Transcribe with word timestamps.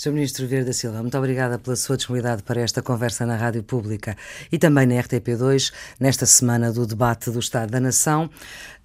Sr. 0.00 0.12
Ministro 0.12 0.46
Vieira 0.46 0.64
da 0.64 0.72
Silva, 0.72 1.02
muito 1.02 1.18
obrigada 1.18 1.58
pela 1.58 1.76
sua 1.76 1.94
disponibilidade 1.94 2.42
para 2.42 2.58
esta 2.58 2.80
conversa 2.80 3.26
na 3.26 3.36
Rádio 3.36 3.62
Pública 3.62 4.16
e 4.50 4.58
também 4.58 4.86
na 4.86 4.94
RTP2, 4.94 5.70
nesta 6.00 6.24
semana 6.24 6.72
do 6.72 6.86
debate 6.86 7.30
do 7.30 7.38
Estado 7.38 7.70
da 7.70 7.78
Nação. 7.78 8.30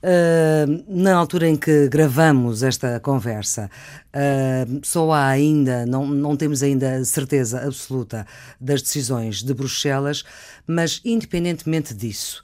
Uh, 0.04 0.84
na 0.90 1.16
altura 1.16 1.48
em 1.48 1.56
que 1.56 1.88
gravamos 1.88 2.64
esta 2.64 3.00
conversa, 3.00 3.72
uh, 4.14 4.82
só 4.84 5.10
há 5.14 5.28
ainda, 5.28 5.86
não, 5.86 6.06
não 6.06 6.36
temos 6.36 6.62
ainda 6.62 7.01
certeza 7.06 7.66
absoluta 7.66 8.28
das 8.60 8.82
decisões 8.82 9.42
de 9.42 9.54
Bruxelas, 9.54 10.26
mas 10.68 11.00
independentemente 11.06 11.94
disso, 11.94 12.44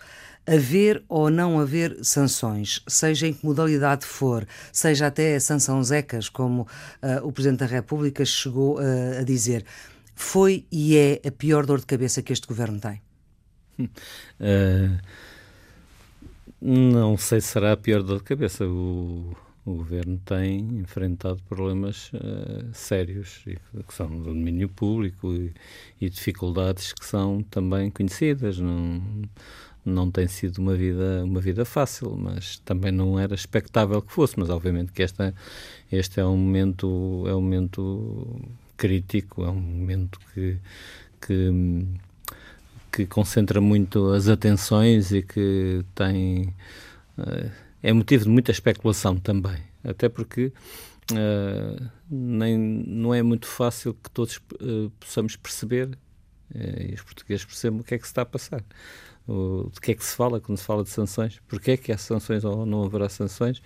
haver 0.51 1.01
ou 1.07 1.29
não 1.29 1.59
haver 1.59 2.03
sanções, 2.03 2.83
seja 2.85 3.25
em 3.25 3.33
que 3.33 3.45
modalidade 3.45 4.05
for, 4.05 4.45
seja 4.73 5.07
até 5.07 5.39
sanção 5.39 5.81
zecas, 5.81 6.27
como 6.27 6.63
uh, 6.63 7.25
o 7.25 7.31
Presidente 7.31 7.59
da 7.59 7.65
República 7.65 8.25
chegou 8.25 8.77
uh, 8.77 9.19
a 9.19 9.23
dizer, 9.23 9.65
foi 10.13 10.65
e 10.69 10.97
é 10.97 11.21
a 11.25 11.31
pior 11.31 11.65
dor 11.65 11.79
de 11.79 11.85
cabeça 11.85 12.21
que 12.21 12.33
este 12.33 12.47
governo 12.47 12.81
tem? 12.81 13.01
Uh, 13.79 14.99
não 16.61 17.15
sei 17.15 17.39
se 17.39 17.47
será 17.47 17.71
a 17.71 17.77
pior 17.77 18.03
dor 18.03 18.17
de 18.17 18.25
cabeça. 18.25 18.67
O, 18.67 19.33
o 19.65 19.75
governo 19.75 20.19
tem 20.25 20.59
enfrentado 20.79 21.41
problemas 21.47 22.11
sérios, 22.73 23.41
que 23.45 23.93
são 23.93 24.09
do 24.09 24.25
domínio 24.25 24.67
público 24.67 25.33
e, 25.33 25.53
e 25.99 26.09
dificuldades 26.09 26.93
que 26.93 27.05
são 27.05 27.41
também 27.43 27.89
conhecidas. 27.89 28.59
Não, 28.59 29.01
não 29.85 30.11
tem 30.11 30.27
sido 30.27 30.59
uma 30.59 30.75
vida 30.75 31.23
uma 31.23 31.39
vida 31.39 31.65
fácil, 31.65 32.15
mas 32.17 32.59
também 32.59 32.91
não 32.91 33.19
era 33.19 33.33
expectável 33.33 34.01
que 34.01 34.11
fosse. 34.11 34.39
Mas 34.39 34.49
obviamente 34.49 34.91
que 34.91 35.03
esta 35.03 35.33
este 35.91 36.19
é 36.19 36.25
um 36.25 36.37
momento 36.37 37.23
é 37.27 37.35
um 37.35 37.41
momento 37.41 38.41
crítico, 38.77 39.43
é 39.43 39.49
um 39.49 39.55
momento 39.59 40.19
que 40.33 40.57
que, 41.21 41.85
que 42.91 43.05
concentra 43.05 43.61
muito 43.61 44.09
as 44.09 44.27
atenções 44.27 45.11
e 45.11 45.21
que 45.21 45.83
tem 45.95 46.53
uh, 47.17 47.51
é 47.83 47.93
motivo 47.93 48.25
de 48.25 48.29
muita 48.29 48.51
especulação 48.51 49.17
também, 49.17 49.57
até 49.83 50.09
porque 50.09 50.51
uh, 51.11 51.89
nem 52.09 52.57
não 52.57 53.13
é 53.13 53.21
muito 53.23 53.47
fácil 53.47 53.93
que 53.93 54.09
todos 54.11 54.37
uh, 54.37 54.91
possamos 54.99 55.35
perceber 55.35 55.97
e 56.55 56.93
os 56.93 57.01
portugueses 57.01 57.45
percebam 57.45 57.79
o 57.79 57.83
que 57.83 57.95
é 57.95 57.97
que 57.97 58.03
se 58.03 58.11
está 58.11 58.23
a 58.23 58.25
passar 58.25 58.63
o, 59.27 59.69
de 59.71 59.79
que 59.79 59.91
é 59.91 59.95
que 59.95 60.03
se 60.03 60.15
fala 60.15 60.39
quando 60.39 60.57
se 60.57 60.65
fala 60.65 60.83
de 60.83 60.89
sanções, 60.89 61.41
porque 61.47 61.71
é 61.71 61.77
que 61.77 61.91
há 61.91 61.97
sanções 61.97 62.43
ou 62.43 62.65
não 62.65 62.83
haverá 62.83 63.09
sanções, 63.09 63.59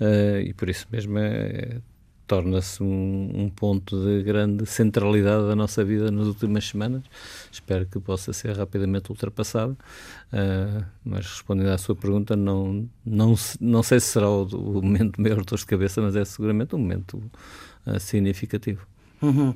uh, 0.00 0.40
e 0.44 0.52
por 0.54 0.68
isso 0.68 0.86
mesmo 0.90 1.18
é, 1.18 1.80
torna-se 2.26 2.82
um, 2.82 3.30
um, 3.34 3.50
ponto 3.50 4.02
de 4.04 4.22
grande 4.22 4.64
centralidade 4.66 5.46
da 5.46 5.56
nossa 5.56 5.84
vida 5.84 6.10
nas 6.10 6.26
últimas 6.26 6.66
semanas. 6.66 7.02
Espero 7.50 7.84
que 7.86 8.00
possa 8.00 8.32
ser 8.32 8.56
rapidamente 8.56 9.10
ultrapassado, 9.10 9.76
uh, 10.32 10.84
mas 11.04 11.26
respondendo 11.26 11.68
à 11.68 11.78
sua 11.78 11.94
pergunta, 11.96 12.36
não, 12.36 12.88
não, 13.04 13.34
não 13.60 13.82
sei 13.82 14.00
se 14.00 14.06
será 14.06 14.28
o, 14.30 14.44
o 14.44 14.82
momento 14.82 15.16
de 15.16 15.22
maior 15.22 15.44
dor 15.44 15.58
de 15.58 15.66
cabeça, 15.66 16.00
mas 16.00 16.16
é 16.16 16.24
seguramente 16.24 16.74
um 16.74 16.78
momento 16.78 17.22
uh, 17.86 17.98
significativo. 18.00 18.91
Uhum. 19.22 19.50
Uh, 19.50 19.54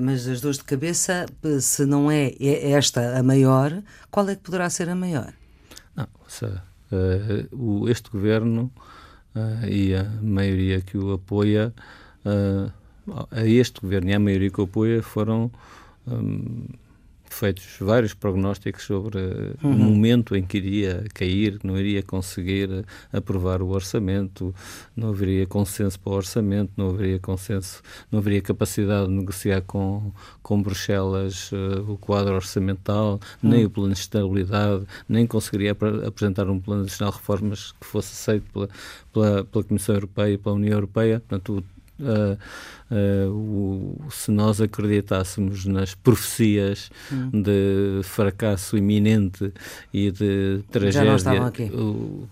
mas 0.00 0.26
as 0.26 0.40
dores 0.40 0.58
de 0.58 0.64
cabeça, 0.64 1.26
se 1.60 1.84
não 1.84 2.10
é, 2.10 2.32
é 2.40 2.70
esta 2.72 3.18
a 3.18 3.22
maior, 3.22 3.82
qual 4.10 4.28
é 4.28 4.34
que 4.34 4.42
poderá 4.42 4.68
ser 4.70 4.88
a 4.88 4.94
maior? 4.94 5.32
Não, 5.94 6.08
seja, 6.26 6.62
o, 7.52 7.88
este 7.88 8.10
governo 8.10 8.70
uh, 9.34 9.66
e 9.66 9.94
a 9.94 10.04
maioria 10.22 10.80
que 10.80 10.96
o 10.96 11.12
apoia, 11.12 11.72
a 13.30 13.46
este 13.46 13.80
governo 13.80 14.10
e 14.10 14.14
a 14.14 14.18
maioria 14.18 14.50
que 14.50 14.60
o 14.60 14.64
apoia 14.64 15.02
foram 15.02 15.50
um, 16.06 16.66
feitos 17.32 17.64
vários 17.80 18.14
prognósticos 18.14 18.84
sobre 18.84 19.18
uhum. 19.62 19.70
o 19.70 19.74
momento 19.74 20.36
em 20.36 20.42
que 20.42 20.58
iria 20.58 21.04
cair, 21.14 21.58
não 21.64 21.78
iria 21.78 22.02
conseguir 22.02 22.84
aprovar 23.12 23.62
o 23.62 23.68
orçamento, 23.68 24.54
não 24.96 25.08
haveria 25.08 25.46
consenso 25.46 25.98
para 25.98 26.12
o 26.12 26.16
orçamento, 26.16 26.72
não 26.76 26.90
haveria 26.90 27.18
consenso, 27.18 27.82
não 28.10 28.18
haveria 28.18 28.42
capacidade 28.42 29.08
de 29.08 29.14
negociar 29.14 29.62
com, 29.62 30.12
com 30.42 30.62
Bruxelas 30.62 31.50
uh, 31.52 31.90
o 31.90 31.96
quadro 31.98 32.34
orçamental, 32.34 33.20
uhum. 33.42 33.50
nem 33.50 33.64
o 33.64 33.70
plano 33.70 33.92
de 33.92 34.00
estabilidade, 34.00 34.86
nem 35.08 35.26
conseguiria 35.26 35.72
ap 35.72 35.82
apresentar 36.06 36.48
um 36.48 36.60
plano 36.60 36.82
nacional 36.82 37.12
de 37.12 37.18
reformas 37.18 37.72
que 37.72 37.86
fosse 37.86 38.12
aceito 38.12 38.50
pela, 38.52 38.68
pela, 39.12 39.44
pela 39.44 39.64
Comissão 39.64 39.94
Europeia 39.94 40.34
e 40.34 40.38
pela 40.38 40.54
União 40.54 40.74
Europeia. 40.74 41.20
Portanto, 41.20 41.64
Uh, 42.00 42.36
uh, 42.90 43.30
o, 43.30 44.10
se 44.10 44.30
nós 44.30 44.60
acreditássemos 44.60 45.66
nas 45.66 45.94
profecias 45.94 46.90
hum. 47.12 47.42
de 47.42 48.00
fracasso 48.02 48.76
iminente 48.76 49.52
e 49.92 50.10
de 50.10 50.62
tragédia, 50.70 51.18
já, 51.18 51.52
o, 51.74 52.28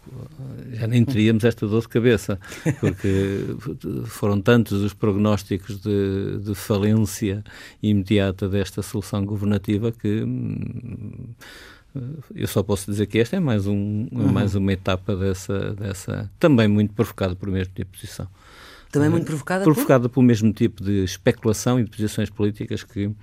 já 0.72 0.86
nem 0.86 1.04
teríamos 1.04 1.44
esta 1.44 1.66
dor 1.66 1.82
de 1.82 1.88
cabeça, 1.88 2.38
porque 2.80 3.44
foram 4.06 4.40
tantos 4.40 4.82
os 4.82 4.94
prognósticos 4.94 5.80
de, 5.80 6.38
de 6.42 6.54
falência 6.54 7.44
imediata 7.82 8.48
desta 8.48 8.82
solução 8.82 9.24
governativa 9.24 9.92
que. 9.92 10.22
Hum, 10.22 11.34
eu 12.34 12.46
só 12.46 12.62
posso 12.62 12.88
dizer 12.90 13.06
que 13.06 13.18
esta 13.18 13.36
é 13.36 13.40
mais, 13.40 13.66
um, 13.66 14.06
uhum. 14.12 14.32
mais 14.32 14.54
uma 14.54 14.72
etapa 14.72 15.16
dessa, 15.16 15.74
dessa, 15.74 16.30
também 16.38 16.68
muito 16.68 16.94
provocada 16.94 17.34
por 17.34 17.50
mesmo 17.50 17.74
de 17.74 17.84
posição. 17.84 18.28
Também 18.90 19.08
muito 19.08 19.26
provocada 19.26 19.64
Provocada 19.64 20.08
por... 20.08 20.14
pelo 20.14 20.26
mesmo 20.26 20.52
tipo 20.52 20.82
de 20.82 21.04
especulação 21.04 21.78
e 21.78 21.84
de 21.84 21.90
posições 21.90 22.28
políticas 22.28 22.82
que 22.82 23.14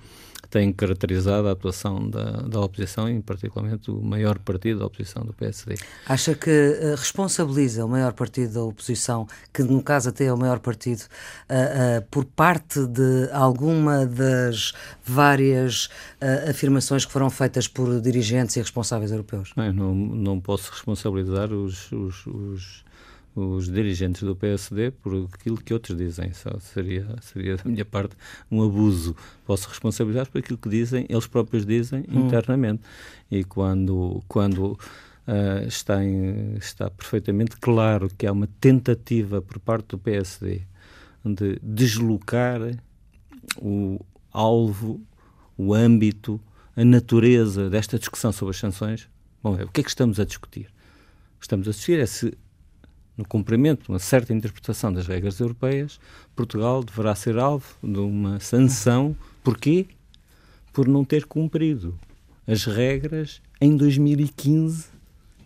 têm 0.50 0.72
caracterizado 0.72 1.48
a 1.48 1.52
atuação 1.52 2.08
da, 2.08 2.42
da 2.42 2.60
oposição, 2.60 3.08
e 3.08 3.20
particularmente 3.20 3.90
o 3.90 4.00
maior 4.00 4.38
partido 4.38 4.80
da 4.80 4.86
oposição, 4.86 5.22
do 5.24 5.32
PSD. 5.32 5.74
Acha 6.06 6.34
que 6.34 6.50
uh, 6.50 6.90
responsabiliza 6.96 7.84
o 7.84 7.88
maior 7.88 8.12
partido 8.12 8.54
da 8.54 8.62
oposição, 8.62 9.26
que 9.52 9.62
no 9.62 9.82
caso 9.82 10.08
até 10.08 10.24
é 10.24 10.32
o 10.32 10.38
maior 10.38 10.58
partido, 10.58 11.02
uh, 11.02 11.98
uh, 11.98 12.02
por 12.10 12.24
parte 12.24 12.86
de 12.86 13.28
alguma 13.32 14.06
das 14.06 14.72
várias 15.04 15.88
afirmações 16.48 17.04
que 17.04 17.12
foram 17.12 17.30
feitas 17.30 17.68
por 17.68 18.00
dirigentes 18.00 18.56
e 18.56 18.60
responsáveis 18.60 19.10
europeus? 19.10 19.52
Não, 19.56 19.94
não 19.94 20.40
posso 20.40 20.70
responsabilizar 20.70 21.52
os, 21.52 21.90
os, 21.92 22.26
os 22.26 22.84
os 23.38 23.70
dirigentes 23.70 24.22
do 24.22 24.34
PSD 24.34 24.90
por 24.90 25.28
aquilo 25.32 25.56
que 25.56 25.72
outros 25.72 25.96
dizem. 25.96 26.32
Só 26.32 26.58
seria, 26.58 27.06
seria 27.20 27.56
da 27.56 27.64
minha 27.64 27.84
parte 27.84 28.16
um 28.50 28.62
abuso. 28.62 29.14
Posso 29.46 29.68
responsabilizar 29.68 30.28
por 30.28 30.38
aquilo 30.38 30.58
que 30.58 30.68
dizem, 30.68 31.06
eles 31.08 31.26
próprios 31.26 31.64
dizem 31.64 32.04
hum. 32.08 32.26
internamente. 32.26 32.82
E 33.30 33.44
quando, 33.44 34.22
quando 34.26 34.72
uh, 34.72 35.66
está, 35.66 36.02
em, 36.04 36.54
está 36.56 36.90
perfeitamente 36.90 37.56
claro 37.58 38.10
que 38.16 38.26
há 38.26 38.32
uma 38.32 38.48
tentativa 38.60 39.40
por 39.40 39.58
parte 39.58 39.88
do 39.88 39.98
PSD 39.98 40.62
de 41.24 41.58
deslocar 41.62 42.60
o 43.60 44.00
alvo, 44.32 45.00
o 45.56 45.74
âmbito, 45.74 46.40
a 46.74 46.84
natureza 46.84 47.68
desta 47.68 47.98
discussão 47.98 48.32
sobre 48.32 48.50
as 48.50 48.58
sanções, 48.58 49.08
bom, 49.42 49.54
o 49.54 49.68
que 49.68 49.80
é 49.80 49.84
que 49.84 49.90
estamos 49.90 50.18
a 50.18 50.24
discutir? 50.24 50.68
Estamos 51.40 51.68
a 51.68 51.70
discutir 51.70 52.00
é 52.00 52.06
se 52.06 52.36
no 53.18 53.26
cumprimento 53.26 53.82
de 53.82 53.88
uma 53.90 53.98
certa 53.98 54.32
interpretação 54.32 54.92
das 54.92 55.08
regras 55.08 55.40
europeias, 55.40 55.98
Portugal 56.36 56.84
deverá 56.84 57.14
ser 57.16 57.36
alvo 57.36 57.66
de 57.82 57.98
uma 57.98 58.38
sanção. 58.38 59.14
Porquê? 59.42 59.86
Por 60.72 60.86
não 60.86 61.04
ter 61.04 61.26
cumprido 61.26 61.98
as 62.46 62.64
regras 62.64 63.42
em 63.60 63.76
2015 63.76 64.98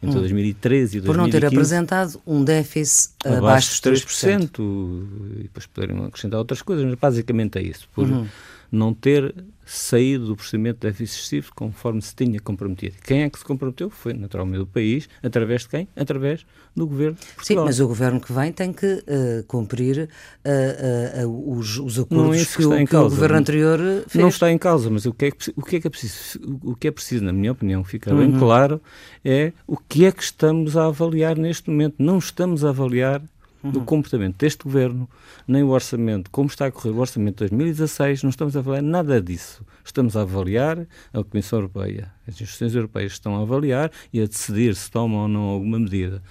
entre 0.02 0.16
hum. 0.16 0.20
2013 0.20 0.98
e 0.98 1.00
2015. 1.00 1.06
Por 1.06 1.16
não 1.16 1.30
ter 1.30 1.46
apresentado 1.46 2.20
um 2.26 2.44
déficit 2.44 3.14
abaixo, 3.24 3.38
abaixo 3.38 3.82
dos 3.82 4.02
3%. 4.04 4.50
3%. 4.50 5.06
E 5.38 5.42
depois 5.44 5.66
poderiam 5.66 6.04
acrescentar 6.04 6.38
outras 6.38 6.60
coisas, 6.60 6.84
mas 6.84 6.96
basicamente 6.96 7.58
é 7.58 7.62
isso. 7.62 7.88
Por 7.94 8.08
uhum. 8.08 8.26
não 8.70 8.92
ter 8.92 9.32
saído 9.64 10.26
do 10.26 10.36
procedimento 10.36 10.80
de 10.80 10.88
déficit 10.88 11.18
excessivo 11.18 11.52
conforme 11.54 12.02
se 12.02 12.14
tinha 12.14 12.40
comprometido. 12.40 12.96
Quem 13.02 13.22
é 13.22 13.30
que 13.30 13.38
se 13.38 13.44
comprometeu? 13.44 13.90
Foi 13.90 14.12
naturalmente 14.12 14.62
o 14.62 14.66
país, 14.66 15.08
através 15.22 15.62
de 15.62 15.68
quem? 15.68 15.88
Através 15.96 16.44
do 16.74 16.86
governo. 16.86 17.16
Sim, 17.42 17.56
mas 17.56 17.80
o 17.80 17.86
governo 17.86 18.20
que 18.20 18.32
vem 18.32 18.52
tem 18.52 18.72
que 18.72 18.86
uh, 18.86 19.44
cumprir 19.46 20.08
uh, 20.44 21.26
uh, 21.26 21.58
os, 21.58 21.78
os, 21.78 21.98
acordos 21.98 22.36
é 22.36 22.44
que, 22.44 22.56
que, 22.56 22.64
o, 22.64 22.86
que 22.86 22.96
o 22.96 23.02
governo 23.08 23.36
anterior 23.36 23.78
fez. 24.06 24.22
Não 24.22 24.28
está 24.28 24.50
em 24.50 24.58
causa, 24.58 24.90
mas 24.90 25.06
o 25.06 25.12
que 25.12 25.26
é 25.26 25.30
que, 25.30 25.52
o 25.56 25.62
que, 25.62 25.76
é, 25.76 25.80
que 25.80 25.86
é 25.86 25.90
preciso, 25.90 26.40
o 26.62 26.74
que 26.74 26.88
é 26.88 26.90
preciso, 26.90 27.24
na 27.24 27.32
minha 27.32 27.52
opinião, 27.52 27.84
fica 27.84 28.14
bem 28.14 28.32
uhum. 28.32 28.38
claro, 28.38 28.80
é 29.24 29.52
o 29.66 29.76
que 29.76 30.04
é 30.06 30.12
que 30.12 30.22
estamos 30.22 30.76
a 30.76 30.86
avaliar 30.86 31.36
neste 31.36 31.70
momento. 31.70 31.96
Não 31.98 32.18
estamos 32.18 32.64
a 32.64 32.70
avaliar 32.70 33.22
uhum. 33.62 33.70
do 33.70 33.80
comportamento 33.82 34.36
deste 34.36 34.64
governo, 34.64 35.08
nem 35.46 35.62
o 35.62 35.68
orçamento, 35.68 36.30
como 36.30 36.48
está 36.48 36.66
a 36.66 36.70
correr 36.70 36.90
o 36.90 36.98
orçamento 36.98 37.44
de 37.44 37.50
2016, 37.50 38.22
não 38.22 38.30
estamos 38.30 38.56
a 38.56 38.60
avaliar 38.60 38.82
nada 38.82 39.20
disso. 39.20 39.64
Estamos 39.84 40.16
a 40.16 40.22
avaliar 40.22 40.86
a 41.12 41.24
Comissão 41.24 41.58
Europeia, 41.58 42.12
as 42.26 42.34
instituições 42.34 42.74
europeias 42.74 43.12
estão 43.12 43.36
a 43.36 43.42
avaliar 43.42 43.90
e 44.12 44.20
a 44.20 44.26
decidir 44.26 44.74
se 44.74 44.90
tomam 44.90 45.20
ou 45.22 45.28
não 45.28 45.40
alguma 45.42 45.78
medida. 45.78 46.22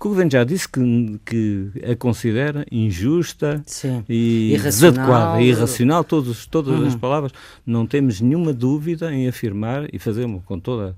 que 0.00 0.06
o 0.06 0.10
Governo 0.10 0.30
já 0.32 0.42
disse 0.42 0.68
que, 0.68 1.20
que 1.24 1.70
a 1.92 1.94
considera 1.94 2.66
injusta 2.72 3.62
Sim. 3.66 4.04
e 4.08 4.50
Irracional. 4.52 4.92
desadequada, 4.92 5.42
irracional, 5.42 6.02
todos, 6.04 6.44
todas 6.46 6.78
Uhum. 6.80 6.86
as 6.88 6.96
palavras. 6.96 7.32
Não 7.64 7.86
temos 7.86 8.20
nenhuma 8.20 8.52
dúvida 8.52 9.12
em 9.14 9.28
afirmar 9.28 9.86
e 9.94 9.98
fazemos 10.00 10.42
com 10.44 10.58
toda 10.58 10.90
a 10.90 10.94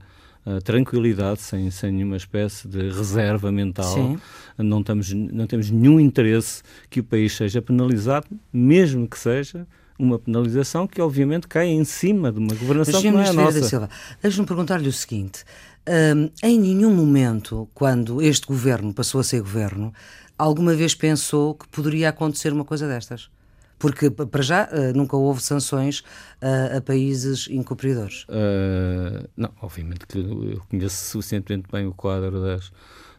tranquilidade, 0.62 1.40
sem, 1.40 1.70
sem 1.70 1.92
nenhuma 1.92 2.16
espécie 2.16 2.68
de 2.68 2.90
reserva 2.90 3.50
mental. 3.50 3.94
Sim. 3.94 4.18
Não, 4.58 4.80
estamos, 4.80 5.12
não 5.12 5.46
temos 5.46 5.70
nenhum 5.70 5.98
interesse 5.98 6.62
que 6.90 7.00
o 7.00 7.04
país 7.04 7.34
seja 7.34 7.62
penalizado, 7.62 8.26
mesmo 8.52 9.08
que 9.08 9.18
seja 9.18 9.66
uma 9.98 10.18
penalização 10.18 10.86
que 10.86 11.00
obviamente 11.00 11.46
cai 11.46 11.68
em 11.68 11.84
cima 11.84 12.32
de 12.32 12.38
uma 12.38 12.54
governação 12.54 13.00
que 13.00 13.10
não 13.10 13.20
é 13.20 13.28
a 13.28 13.32
Vieira 13.32 13.52
da 13.52 13.58
nossa. 13.58 13.68
Silva, 13.68 13.90
deixe-me 14.20 14.46
perguntar-lhe 14.46 14.88
o 14.88 14.92
seguinte: 14.92 15.44
hum, 15.88 16.30
em 16.42 16.58
nenhum 16.58 16.94
momento, 16.94 17.68
quando 17.72 18.20
este 18.20 18.46
governo 18.46 18.92
passou 18.92 19.20
a 19.20 19.24
ser 19.24 19.40
governo, 19.40 19.92
alguma 20.36 20.74
vez 20.74 20.94
pensou 20.94 21.54
que 21.54 21.68
poderia 21.68 22.08
acontecer 22.08 22.52
uma 22.52 22.64
coisa 22.64 22.88
destas? 22.88 23.30
Porque, 23.78 24.10
para 24.10 24.42
já, 24.42 24.68
eh, 24.72 24.92
nunca 24.92 25.16
houve 25.16 25.42
sanções 25.42 26.02
eh, 26.40 26.76
a 26.76 26.80
países 26.80 27.48
incumpridores. 27.50 28.24
Uh, 28.24 29.28
não, 29.36 29.50
obviamente 29.60 30.06
que 30.06 30.18
eu 30.18 30.62
conheço 30.70 31.10
suficientemente 31.10 31.68
bem 31.70 31.86
o 31.86 31.92
quadro 31.92 32.40
das, 32.40 32.72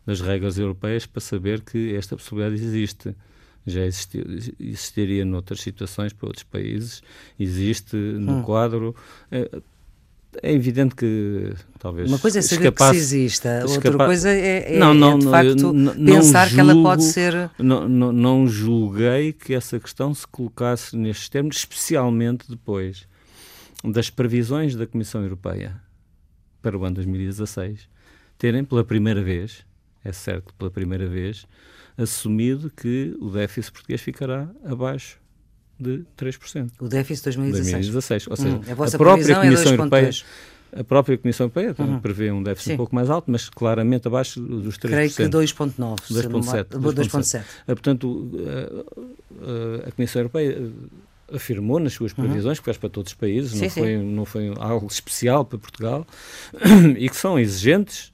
das 0.05 0.21
regras 0.21 0.57
europeias 0.57 1.05
para 1.05 1.21
saber 1.21 1.61
que 1.61 1.93
esta 1.95 2.15
possibilidade 2.15 2.55
existe. 2.55 3.15
Já 3.67 3.81
existiria 3.83 5.25
noutras 5.25 5.59
situações 5.61 6.13
para 6.13 6.27
outros 6.27 6.43
países, 6.43 7.01
existe 7.39 7.95
no 7.95 8.33
Hum. 8.33 8.43
quadro. 8.43 8.95
É, 10.41 10.51
evidente 10.53 10.95
que 10.95 11.53
talvez. 11.79 12.09
Uma 12.09 12.19
coisa 12.19 12.39
é 12.39 12.41
saber 12.41 12.71
que 12.71 12.83
se 12.83 12.95
exista, 12.95 13.59
outra 13.63 13.89
escapa- 13.89 14.05
coisa 14.05 14.29
é, 14.29 14.75
é- 14.75 14.79
Não, 14.79 14.93
não, 14.93 15.13
é, 15.15 15.17
de 15.19 15.25
facto, 15.29 15.73
não 15.73 15.93
pensar 16.05 16.49
que 16.49 16.59
ela 16.59 16.73
pode 16.73 17.01
julgo- 17.01 17.13
ser. 17.13 17.51
Não, 17.59 17.87
não, 17.87 18.11
não 18.11 18.47
julguei 18.47 19.33
que 19.33 19.53
essa 19.53 19.79
questão 19.79 20.13
se 20.13 20.27
colocasse 20.27 20.95
nestes 20.97 21.29
termos, 21.29 21.57
especialmente 21.57 22.49
depois 22.49 23.07
das 23.83 24.09
previsões 24.09 24.75
da 24.75 24.85
Comissão 24.87 25.21
Europeia 25.21 25.75
para 26.61 26.77
o 26.77 26.83
ano 26.83 26.95
2016 26.95 27.87
terem 28.37 28.63
pela 28.65 28.83
primeira 28.83 29.21
vez, 29.23 29.63
é 30.03 30.11
certo 30.11 30.53
pela 30.55 30.69
primeira 30.71 31.07
vez, 31.07 31.45
assumido 31.97 32.69
que 32.69 33.15
o 33.21 33.29
déficit 33.29 33.71
português 33.71 34.01
ficará 34.01 34.49
abaixo 34.65 35.17
de 35.79 36.03
3%. 36.17 36.69
O 36.79 36.87
déficit 36.87 37.23
2016. 37.25 37.71
2016. 37.91 38.27
Ou 38.27 38.35
seja, 38.37 38.55
Hum, 38.55 38.61
a 38.71 38.73
vossa 38.75 38.95
a 38.95 38.99
própria 38.99 39.31
é 39.33 39.35
Comissão 39.35 39.71
Europeia 39.73 40.09
2,2. 40.09 40.25
a 40.77 40.83
própria 40.83 41.17
Comissão 41.17 41.43
Europeia 41.45 41.75
Uhum. 41.79 41.99
prevê 41.99 42.31
um 42.31 42.41
déficit 42.43 42.67
Sim. 42.69 42.73
um 42.73 42.77
pouco 42.77 42.95
mais 42.95 43.09
alto, 43.09 43.29
mas 43.31 43.49
claramente 43.49 44.07
abaixo 44.07 44.39
dos 44.41 44.77
3%. 44.77 44.79
Creio 44.89 45.11
que 45.11 45.27
2,9. 45.27 46.01
se 46.07 46.13
não 46.13 46.39
me- 46.39 46.45
2,7. 46.45 46.77
2,7. 46.79 47.43
Ah, 47.61 47.65
Portanto, 47.67 48.31
a, 49.87 49.91
Comissão 49.91 50.21
Europeia 50.21 50.71
ah, 51.29 51.35
afirmou 51.35 51.79
nas 51.79 51.93
suas 51.93 52.13
previsões, 52.13 52.59
que 52.59 52.65
faz 52.65 52.77
para 52.77 52.89
todos 52.89 53.11
os 53.11 53.17
países, 53.17 53.53
Uhum. 53.53 53.57
Sim, 53.57 53.63
não, 53.65 53.69
sim. 53.69 53.79
foi, 53.81 53.97
não 53.97 54.25
foi 54.25 54.53
algo 54.59 54.87
especial 54.87 55.43
para 55.45 55.57
Portugal, 55.57 56.05
e 56.97 57.09
que 57.09 57.15
são 57.17 57.37
exigentes. 57.39 58.13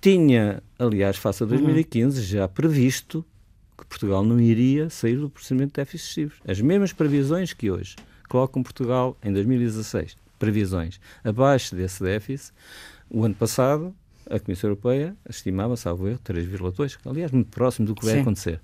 Tinha, 0.00 0.62
aliás, 0.78 1.16
face 1.16 1.42
a 1.42 1.46
Uhum. 1.46 1.50
2015, 1.50 2.22
já 2.22 2.48
previsto 2.48 3.24
que 3.82 3.86
Portugal 3.88 4.24
não 4.24 4.40
iria 4.40 4.88
sair 4.88 5.16
do 5.16 5.28
procedimento 5.28 5.72
de 5.72 5.76
déficits 5.76 6.04
excessivos. 6.04 6.38
As 6.46 6.60
mesmas 6.60 6.92
previsões 6.92 7.52
que 7.52 7.70
hoje 7.70 7.96
colocam 8.28 8.62
Portugal 8.62 9.16
em 9.22 9.32
2016, 9.32 10.16
previsões 10.38 11.00
abaixo 11.22 11.74
desse 11.74 12.02
déficit, 12.02 12.52
o 13.10 13.24
ano 13.24 13.34
passado 13.34 13.94
a 14.30 14.38
Comissão 14.38 14.70
Europeia 14.70 15.16
estimava, 15.28 15.76
salvo 15.76 16.08
erro, 16.08 16.20
3,2, 16.24 16.98
aliás, 17.04 17.30
muito 17.30 17.50
próximo 17.50 17.86
do 17.86 17.94
que 17.94 18.04
vai 18.04 18.14
Sim. 18.14 18.20
acontecer. 18.20 18.60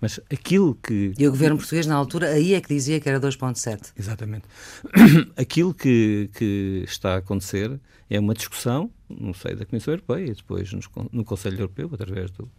Mas 0.00 0.20
aquilo 0.32 0.74
que 0.76 1.12
E 1.18 1.26
o 1.26 1.30
governo 1.30 1.58
português, 1.58 1.86
na 1.86 1.94
altura, 1.94 2.28
aí 2.28 2.54
é 2.54 2.60
que 2.60 2.68
dizia 2.68 3.00
que 3.00 3.08
era 3.08 3.20
2,7. 3.20 3.92
Exatamente. 3.98 4.44
Aquilo 5.36 5.74
que, 5.74 6.30
que 6.34 6.84
está 6.86 7.14
a 7.14 7.16
acontecer 7.18 7.78
é 8.08 8.18
uma 8.18 8.32
discussão 8.32 8.90
no 9.08 9.34
seio 9.34 9.56
da 9.56 9.66
Comissão 9.66 9.92
Europeia 9.92 10.26
e 10.26 10.34
depois 10.34 10.70
no 11.12 11.24
Conselho 11.24 11.56
Europeu, 11.56 11.90
através 11.92 12.30
do, 12.30 12.50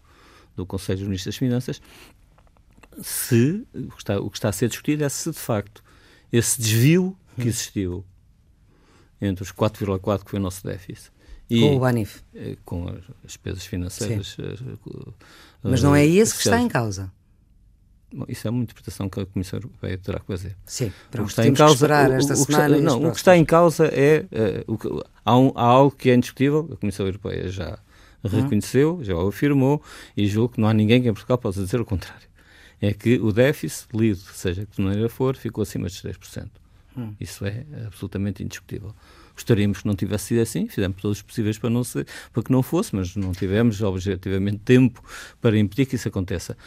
do 0.56 0.65
Conselho 0.65 1.00
dos 1.00 1.07
Ministros 1.07 1.33
das 1.36 1.39
Finanças, 1.39 1.81
se 3.01 3.65
o 3.74 3.89
que, 3.92 3.98
está, 3.98 4.19
o 4.19 4.30
que 4.30 4.38
está 4.38 4.50
a 4.50 4.51
ser 4.51 4.68
discutido 4.68 5.03
é 5.03 5.09
se 5.09 5.31
de 5.31 5.38
facto 5.38 5.83
esse 6.31 6.59
desvio 6.62 7.18
que 7.36 7.48
existiu 7.48 8.06
entre 9.21 9.44
os 9.44 9.51
4,4 9.51 10.24
que 10.25 10.31
foi 10.31 10.39
o 10.39 10.42
nosso 10.42 10.63
déficit 10.65 11.12
e 11.50 11.59
Com 11.62 11.75
o 11.75 11.80
Banif. 11.80 12.21
eh, 12.33 12.57
com 12.63 12.88
as 12.89 13.01
despesas 13.25 13.65
financeiras. 13.65 14.36
Mas 15.63 15.83
não 15.83 15.95
é 15.95 16.06
eh, 16.06 16.09
esse 16.09 16.33
que 16.33 16.39
está 16.42 16.59
em 16.59 16.68
causa. 16.68 17.12
Bom, 18.13 18.25
Isso 18.27 18.45
é 18.48 18.51
uma 18.51 18.63
interpretação 18.63 19.07
que 19.09 19.21
a 19.21 19.25
Comissão 19.25 19.57
Europeia 19.59 19.98
terá 19.98 20.19
que 20.19 20.27
fazer. 20.27 20.57
Sim, 20.65 20.88
o 20.88 20.94
pronto, 21.12 21.27
que 21.27 21.31
está 21.31 21.48
em 21.48 21.53
causa, 21.53 21.86
o- 21.88 21.89
o- 21.89 22.13
esta 22.13 22.33
o 22.33 22.42
está- 22.42 22.69
não, 22.69 23.03
o 23.06 23.12
que 23.12 23.18
está 23.18 23.38
em 23.38 23.45
causa 23.45 23.86
é 23.88 24.25
eh, 24.31 24.63
o 24.68 24.77
que- 24.77 24.89
há, 25.24 25.38
um- 25.38 25.51
há 25.56 25.63
algo 25.63 25.95
que 25.95 26.09
é 26.09 26.15
indiscutível, 26.15 26.69
a 26.74 26.75
Comissão 26.77 27.06
Europeia 27.06 27.48
já. 27.50 27.80
Reconheceu, 28.23 29.00
já 29.01 29.15
o 29.15 29.27
afirmou 29.27 29.81
e 30.15 30.27
julgo 30.27 30.56
que 30.56 30.62
não 30.62 30.68
há 30.68 30.73
ninguém 30.73 31.01
que 31.01 31.09
em 31.09 31.13
Portugal 31.13 31.38
possa 31.38 31.63
dizer 31.63 31.79
o 31.79 31.85
contrário. 31.85 32.27
É 32.81 32.94
que 32.94 33.19
o 33.19 33.31
déficit 33.31 33.88
lido, 33.95 34.19
seja 34.33 34.65
que 34.65 34.75
de 34.75 34.81
maneira 34.81 35.07
for, 35.07 35.35
ficou 35.35 35.62
acima 35.62 35.85
dos 35.85 36.01
3%. 36.01 36.47
Hum. 36.97 37.13
Isso 37.19 37.45
é 37.45 37.65
absolutamente 37.85 38.44
indiscutível. 38.44 38.94
Gostaríamos 39.33 39.81
que 39.81 39.88
não 39.88 39.95
tivesse 39.95 40.25
sido 40.25 40.41
assim, 40.41 40.68
fizemos 40.68 41.01
todos 41.01 41.18
os 41.18 41.21
possíveis 41.21 41.57
para, 41.57 41.69
não 41.69 41.83
ser, 41.83 42.06
para 42.33 42.44
que 42.44 42.51
não 42.51 42.62
fosse, 42.62 42.95
mas 42.95 43.15
não 43.15 43.31
tivemos 43.31 43.81
objetivamente 43.81 44.59
tempo 44.59 45.01
para 45.39 45.57
impedir 45.57 45.85
que 45.85 45.95
isso 45.95 46.07
aconteça. 46.07 46.57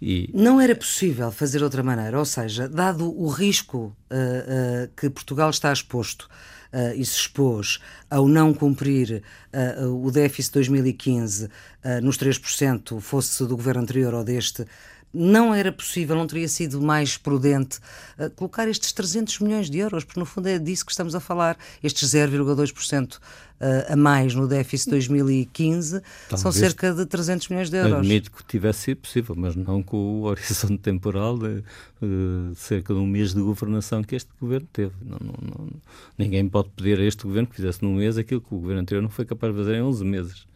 E 0.00 0.30
Não 0.32 0.60
era 0.60 0.74
possível 0.74 1.30
fazer 1.30 1.58
de 1.58 1.64
outra 1.64 1.82
maneira, 1.82 2.18
ou 2.18 2.24
seja, 2.24 2.68
dado 2.68 3.10
o 3.20 3.28
risco 3.28 3.94
ah, 4.10 4.14
ah, 4.14 4.90
que 4.96 5.10
Portugal 5.10 5.50
está 5.50 5.72
exposto 5.72 6.28
ah, 6.72 6.94
e 6.94 7.04
se 7.04 7.16
expôs 7.16 7.78
ao 8.08 8.28
não 8.28 8.54
cumprir 8.54 9.22
ah, 9.52 9.86
o 9.86 10.10
déficit 10.10 10.54
2015 10.54 11.48
ah, 11.82 12.00
nos 12.00 12.16
3%, 12.18 13.00
fosse 13.00 13.44
do 13.44 13.56
governo 13.56 13.82
anterior 13.82 14.14
ou 14.14 14.24
deste, 14.24 14.64
não 15.12 15.52
era 15.54 15.72
possível, 15.72 16.14
não 16.16 16.26
teria 16.26 16.48
sido 16.48 16.80
mais 16.80 17.16
prudente 17.16 17.78
ah, 18.18 18.30
colocar 18.30 18.68
estes 18.68 18.92
300 18.92 19.40
milhões 19.40 19.68
de 19.68 19.78
euros, 19.78 20.04
porque 20.04 20.20
no 20.20 20.26
fundo 20.26 20.46
é 20.48 20.58
disso 20.58 20.84
que 20.86 20.92
estamos 20.92 21.14
a 21.14 21.20
falar, 21.20 21.56
estes 21.82 22.08
0,2% 22.10 23.18
ah, 23.60 23.92
a 23.92 23.96
mais 23.96 24.34
no 24.34 24.46
déficit 24.46 24.90
2015 24.90 25.90
são 25.90 26.02
Talvez- 26.42 26.54
cerca 26.54 26.92
de 26.94 27.04
300 27.06 27.48
milhões 27.48 27.70
de 27.70 27.76
euros. 27.76 27.98
Admito 27.98 28.30
que 28.30 28.44
tivesse 28.44 28.78
sido 28.80 28.98
possível, 28.98 29.34
mas 29.36 29.56
não 29.56 29.82
com 29.82 29.96
o 29.96 30.22
horizonte 30.30 30.78
temporal 30.78 31.36
de, 31.36 31.62
eh, 32.02 32.54
cerca 32.54 32.94
de 32.94 33.00
um 33.00 33.06
mês 33.06 33.34
de 33.34 33.40
governação 33.40 34.02
que 34.02 34.14
este 34.14 34.30
governo 34.40 34.68
teve. 34.72 34.92
Não, 35.04 35.18
não- 35.20 35.34
não- 35.56 35.68
ninguém 36.16 36.48
pode 36.48 36.70
pedir 36.70 36.98
a 36.98 37.04
este 37.04 37.24
governo 37.24 37.48
que 37.48 37.56
fizesse 37.56 37.82
num 37.82 37.94
mês 37.96 38.16
aquilo 38.16 38.40
que 38.40 38.54
o 38.54 38.58
governo 38.58 38.80
anterior 38.82 39.02
não 39.02 39.10
foi 39.10 39.24
capaz 39.24 39.52
de 39.52 39.58
fazer 39.58 39.74
em 39.74 39.82
11 39.82 40.04
meses. 40.04 40.49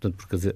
Portanto, 0.00 0.16
porque 0.16 0.34
as, 0.34 0.46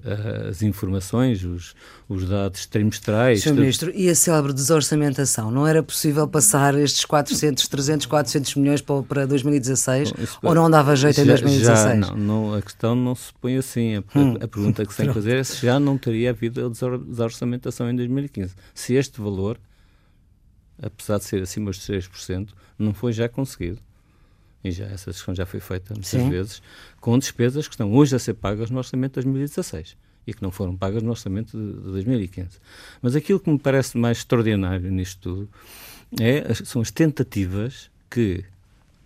as 0.49 0.61
informações, 0.63 1.43
os, 1.43 1.75
os 2.09 2.27
dados 2.27 2.65
trimestrais. 2.65 3.43
Sr. 3.43 3.53
Ministro, 3.53 3.91
e 3.93 4.09
a 4.09 4.15
célebre 4.15 4.51
desorçamentação? 4.53 5.51
Não 5.51 5.67
era 5.67 5.83
possível 5.83 6.27
passar 6.27 6.73
estes 6.73 7.05
400, 7.05 7.67
300, 7.67 8.07
400 8.07 8.55
milhões 8.55 8.81
para, 8.81 9.03
para 9.03 9.27
2016? 9.27 10.11
Bom, 10.11 10.23
isso- 10.23 10.39
ou 10.41 10.55
não 10.55 10.67
dava 10.67 10.95
jeito 10.95 11.21
em 11.21 11.25
já- 11.25 11.33
2016? 11.33 11.77
Já, 12.07 12.15
não, 12.15 12.17
não, 12.17 12.53
a 12.55 12.61
questão 12.63 12.95
não 12.95 13.13
se 13.13 13.31
põe 13.39 13.55
assim. 13.57 13.97
A, 13.97 13.99
a 13.99 14.47
pergunta 14.47 14.83
que 14.83 14.91
se 14.91 14.97
tem 14.97 15.07
que 15.09 15.13
fazer 15.13 15.37
é 15.37 15.43
se 15.43 15.63
já 15.63 15.79
não 15.79 15.95
teria 15.95 16.31
havido 16.31 16.65
a 16.65 16.69
desor- 16.69 16.97
desorçamentação 16.97 17.87
em 17.87 17.95
2015. 17.95 18.55
Se 18.73 18.95
este 18.95 19.21
valor, 19.21 19.59
apesar 20.81 21.19
de 21.19 21.25
ser 21.25 21.43
acima 21.43 21.69
dos 21.69 21.79
3%, 21.87 22.49
não 22.79 22.93
foi 22.95 23.13
já 23.13 23.29
conseguido. 23.29 23.79
E 24.65 24.71
já 24.71 24.85
essa 24.85 25.11
discussão 25.11 25.35
já 25.35 25.45
foi 25.45 25.59
feita 25.59 25.93
muitas 25.93 26.09
Sim. 26.09 26.27
vezes, 26.27 26.61
com 26.99 27.17
despesas 27.19 27.67
que 27.67 27.75
estão 27.75 27.93
hoje 27.93 28.15
a 28.15 28.19
ser 28.19 28.33
pagas 28.33 28.71
no 28.71 28.79
orçamento 28.79 29.11
de 29.11 29.25
2016 29.25 29.95
e 30.25 30.33
que 30.33 30.41
não 30.41 30.49
foram 30.49 30.75
pagas 30.75 31.03
no 31.03 31.11
orçamento 31.11 31.55
de, 31.55 31.73
de 31.73 31.91
2015. 31.91 32.49
Mas 32.99 33.15
aquilo 33.15 33.39
que 33.39 33.47
me 33.47 33.59
parece 33.59 33.95
mais 33.95 34.17
extraordinário 34.17 34.89
nisto 34.91 35.19
tudo 35.21 35.49
é, 36.19 36.51
são 36.55 36.81
as 36.81 36.89
tentativas 36.89 37.91
que 38.09 38.43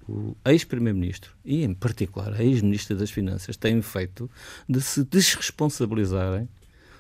o 0.08 0.34
ex-primeiro-ministro 0.46 1.34
e, 1.44 1.64
em 1.64 1.74
particular, 1.74 2.34
a 2.34 2.44
ex-ministra 2.44 2.96
das 2.96 3.12
Finanças 3.12 3.58
têm 3.58 3.82
feito 3.82 4.32
de 4.68 4.82
se 4.82 5.04
desresponsabilizarem 5.04 6.48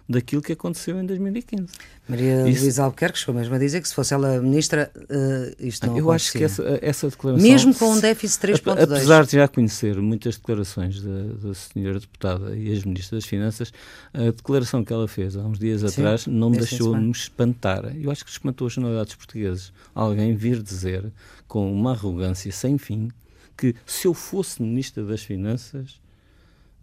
daquilo 0.09 0.41
que 0.41 0.53
aconteceu 0.53 0.99
em 0.99 1.05
2015. 1.05 1.67
Maria 2.07 2.49
Isso- 2.49 2.63
Luísa 2.63 2.83
Albuquerque 2.83 3.19
chegou 3.19 3.35
mesmo 3.35 3.53
a 3.53 3.59
dizer 3.59 3.79
que 3.79 3.87
se 3.87 3.93
fosse 3.93 4.11
ela 4.11 4.41
ministra, 4.41 4.91
eh, 5.07 5.55
isto 5.59 5.85
não 5.85 5.95
Eu 5.95 6.11
acho 6.11 6.31
que 6.31 6.43
acontecia. 6.43 6.65
essa, 6.65 6.79
essa 6.85 7.09
declaração. 7.09 7.47
Mesmo 7.47 7.75
com 7.75 7.91
um 7.91 7.99
déficit 7.99 8.37
Ape- 8.37 8.53
3.2. 8.63 8.81
Apesar 8.95 9.25
de 9.27 9.31
já 9.33 9.47
conhecer 9.47 9.95
muitas 10.01 10.35
declarações 10.37 10.99
da, 10.99 11.23
da 11.47 11.53
senhora 11.53 11.99
deputada 11.99 12.55
e 12.57 12.69
ex-ministra 12.69 13.17
das 13.19 13.25
Finanças, 13.25 13.71
a 14.11 14.31
declaração 14.31 14.83
que 14.83 14.91
ela 14.91 15.07
fez 15.07 15.35
há 15.35 15.41
uns 15.41 15.59
dias 15.59 15.81
Sim, 15.81 15.87
atrás 15.87 16.25
não 16.25 16.49
me 16.49 16.57
nesse 16.57 16.69
fim 16.69 16.75
de 16.77 16.81
deixou-me 16.83 17.11
espantar. 17.11 17.95
Eu 17.95 18.09
acho 18.09 18.25
que 18.25 18.31
espantou 18.31 18.65
as 18.65 18.73
generalidades 18.73 19.13
portugueses. 19.13 19.71
Alguém 19.93 20.33
vir 20.35 20.63
dizer, 20.63 21.05
com 21.47 21.71
uma 21.71 21.91
arrogância 21.91 22.51
sem 22.51 22.79
fim, 22.79 23.09
que 23.55 23.75
se 23.85 24.07
eu 24.07 24.13
fosse 24.15 24.59
ministra 24.61 25.03
das 25.03 25.21
Finanças, 25.21 25.99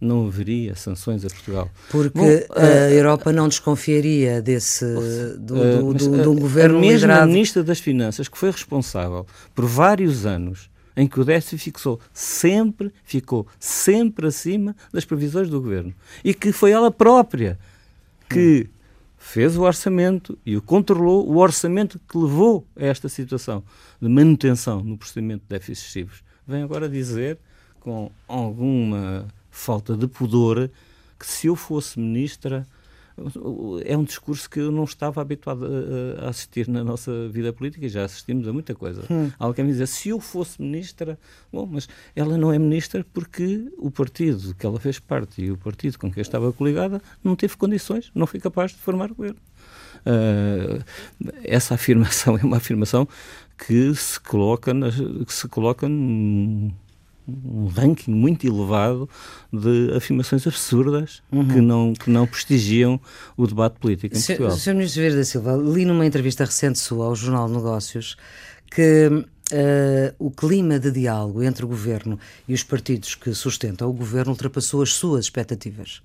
não 0.00 0.26
haveria 0.26 0.74
sanções 0.74 1.24
a 1.24 1.28
Portugal. 1.28 1.70
Porque 1.90 2.18
Bom, 2.18 2.54
a 2.54 2.60
uh, 2.60 2.92
Europa 2.92 3.32
não 3.32 3.48
desconfiaria 3.48 4.42
desse 4.42 4.84
do, 5.38 5.92
do, 5.92 5.94
do, 5.94 6.22
do 6.22 6.32
um 6.32 6.36
governo 6.36 6.78
a 6.78 6.80
mesma 6.80 6.94
liderado... 6.94 7.32
ministra 7.32 7.64
das 7.64 7.80
Finanças 7.80 8.28
que 8.28 8.36
foi 8.36 8.50
responsável 8.50 9.26
por 9.54 9.66
vários 9.66 10.26
anos 10.26 10.70
em 10.96 11.06
que 11.06 11.20
o 11.20 11.24
déficit 11.24 11.58
fixou 11.58 12.00
sempre, 12.12 12.90
ficou 13.04 13.46
sempre 13.60 14.26
acima 14.26 14.74
das 14.92 15.04
previsões 15.04 15.50
do 15.50 15.60
governo. 15.60 15.94
E 16.24 16.32
que 16.32 16.52
foi 16.52 16.70
ela 16.70 16.90
própria 16.90 17.58
que 18.28 18.66
fez 19.18 19.56
o 19.56 19.62
orçamento 19.62 20.38
e 20.46 20.56
o 20.56 20.62
controlou, 20.62 21.28
o 21.28 21.36
orçamento 21.36 22.00
que 22.08 22.16
levou 22.16 22.66
a 22.74 22.86
esta 22.86 23.08
situação 23.08 23.62
de 24.00 24.08
manutenção 24.08 24.82
no 24.82 24.96
procedimento 24.96 25.42
de 25.42 25.48
déficits 25.48 25.82
excessivos. 25.82 26.24
Vem 26.46 26.62
agora 26.62 26.88
dizer, 26.88 27.38
com 27.80 28.10
alguma 28.26 29.26
falta 29.56 29.96
de 29.96 30.06
pudor, 30.06 30.70
que 31.18 31.26
se 31.26 31.46
eu 31.46 31.56
fosse 31.56 31.98
ministra 31.98 32.66
é 33.86 33.96
um 33.96 34.04
discurso 34.04 34.48
que 34.48 34.60
eu 34.60 34.70
não 34.70 34.84
estava 34.84 35.22
habituado 35.22 35.66
a, 36.20 36.28
assistir 36.28 36.68
na 36.68 36.84
nossa 36.84 37.26
vida 37.28 37.50
política 37.50 37.86
e 37.86 37.88
já 37.88 38.04
assistimos 38.04 38.46
a 38.46 38.52
muita 38.52 38.74
coisa. 38.74 39.04
Hum. 39.10 39.30
Alguém 39.38 39.64
me 39.64 39.70
dizer, 39.70 39.86
se 39.86 40.10
eu 40.10 40.20
fosse 40.20 40.60
ministra, 40.60 41.18
bom, 41.50 41.66
mas 41.66 41.88
ela 42.14 42.36
não 42.36 42.52
é 42.52 42.58
ministra 42.58 43.04
porque 43.14 43.72
o 43.78 43.90
partido 43.90 44.54
que 44.54 44.66
ela 44.66 44.78
fez 44.78 44.98
parte 44.98 45.42
e 45.42 45.50
o 45.50 45.56
partido 45.56 45.98
com 45.98 46.12
quem 46.12 46.20
estava 46.20 46.52
coligada 46.52 47.00
não 47.24 47.34
teve 47.34 47.56
condições, 47.56 48.10
não 48.14 48.26
foi 48.26 48.38
capaz 48.38 48.72
de 48.72 48.78
formar 48.78 49.08
governo. 49.08 49.40
Uh, 50.04 50.84
essa 51.42 51.74
afirmação 51.74 52.36
é 52.38 52.42
uma 52.42 52.58
afirmação 52.58 53.08
que 53.56 53.94
se 53.94 54.20
coloca, 54.20 54.74
nas, 54.74 54.94
que 54.94 55.32
se 55.32 55.48
coloca 55.48 55.88
num, 55.88 56.70
um 57.28 57.66
ranking 57.66 58.12
muito 58.12 58.46
elevado 58.46 59.08
de 59.52 59.92
afirmações 59.96 60.46
absurdas 60.46 61.22
uhum. 61.30 61.48
que, 61.48 61.60
não, 61.60 61.92
que 61.92 62.10
não 62.10 62.26
prestigiam 62.26 63.00
o 63.36 63.46
debate 63.46 63.78
político 63.78 64.14
em 64.14 64.18
Sr. 64.18 64.36
Portugal. 64.36 64.56
Sr. 64.56 64.74
Ministro 64.74 65.00
Vieira 65.00 65.16
da 65.16 65.24
Silva, 65.24 65.56
li 65.56 65.84
numa 65.84 66.06
entrevista 66.06 66.44
recente 66.44 66.78
sua 66.78 67.06
ao 67.06 67.16
Jornal 67.16 67.48
de 67.48 67.54
Negócios 67.54 68.16
que 68.70 69.08
uh, 69.08 70.14
o 70.18 70.30
clima 70.30 70.78
de 70.78 70.90
diálogo 70.90 71.42
entre 71.42 71.64
o 71.64 71.68
governo 71.68 72.18
e 72.46 72.54
os 72.54 72.62
partidos 72.62 73.14
que 73.14 73.32
sustentam 73.34 73.88
o 73.88 73.92
governo 73.92 74.32
ultrapassou 74.32 74.82
as 74.82 74.92
suas 74.92 75.24
expectativas. 75.24 76.02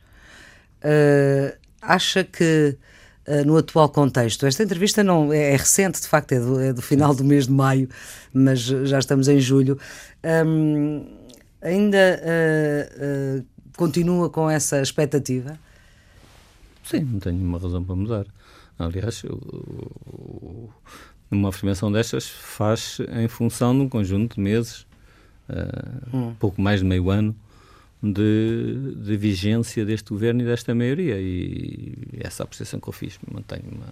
Uh, 0.83 1.55
acha 1.81 2.23
que 2.23 2.77
no 3.45 3.57
atual 3.57 3.89
contexto. 3.89 4.45
Esta 4.45 4.63
entrevista 4.63 5.03
não 5.03 5.31
é, 5.31 5.53
é 5.53 5.55
recente, 5.55 6.01
de 6.01 6.07
facto, 6.07 6.31
é 6.33 6.39
do, 6.39 6.59
é 6.59 6.73
do, 6.73 6.81
final 6.81 7.13
do 7.15 7.23
mês 7.23 7.47
de 7.47 7.53
maio, 7.53 7.89
mas 8.33 8.59
já 8.59 8.99
estamos 8.99 9.27
em 9.27 9.39
julho. 9.39 9.77
Um, 10.45 11.05
ainda 11.61 12.21
uh, 12.21 13.39
uh, 13.39 13.45
continua 13.77 14.29
com 14.29 14.49
essa 14.49 14.81
expectativa? 14.81 15.57
Sim, 16.83 17.01
não 17.01 17.19
tenho 17.19 17.37
nenhuma 17.37 17.59
razão 17.59 17.83
para 17.83 17.95
mudar. 17.95 18.25
Aliás, 18.77 19.23
uma 21.29 21.49
afirmação 21.49 21.91
destas 21.91 22.27
faz 22.27 22.97
em 23.13 23.27
função 23.27 23.73
de 23.73 23.81
um 23.81 23.89
conjunto 23.89 24.35
de 24.35 24.41
meses, 24.41 24.87
hum. 26.11 26.33
pouco 26.39 26.59
mais 26.59 26.79
de 26.79 26.85
meio 26.85 27.09
ano, 27.09 27.35
de, 28.01 28.95
de, 28.95 29.17
vigência 29.17 29.85
deste 29.85 30.09
governo 30.09 30.41
e 30.41 30.45
desta 30.45 30.73
maioria. 30.73 31.19
E 31.19 31.93
essa 32.19 32.43
apreciação 32.43 32.79
que 32.79 32.89
eu 32.89 32.93
fiz 32.93 33.19
mantenho-me 33.31 33.83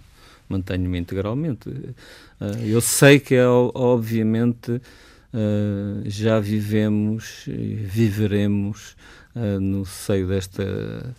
mantenho 0.50 0.96
integralmente. 0.96 1.68
Uh, 1.68 2.66
eu 2.66 2.80
sei 2.80 3.20
que 3.20 3.36
é, 3.36 3.46
obviamente, 3.46 4.72
uh, 4.72 6.02
já 6.04 6.40
vivemos 6.40 7.46
e 7.46 7.76
viveremos 7.76 8.96
uh, 9.36 9.60
no 9.60 9.86
seio 9.86 10.26
desta 10.26 11.14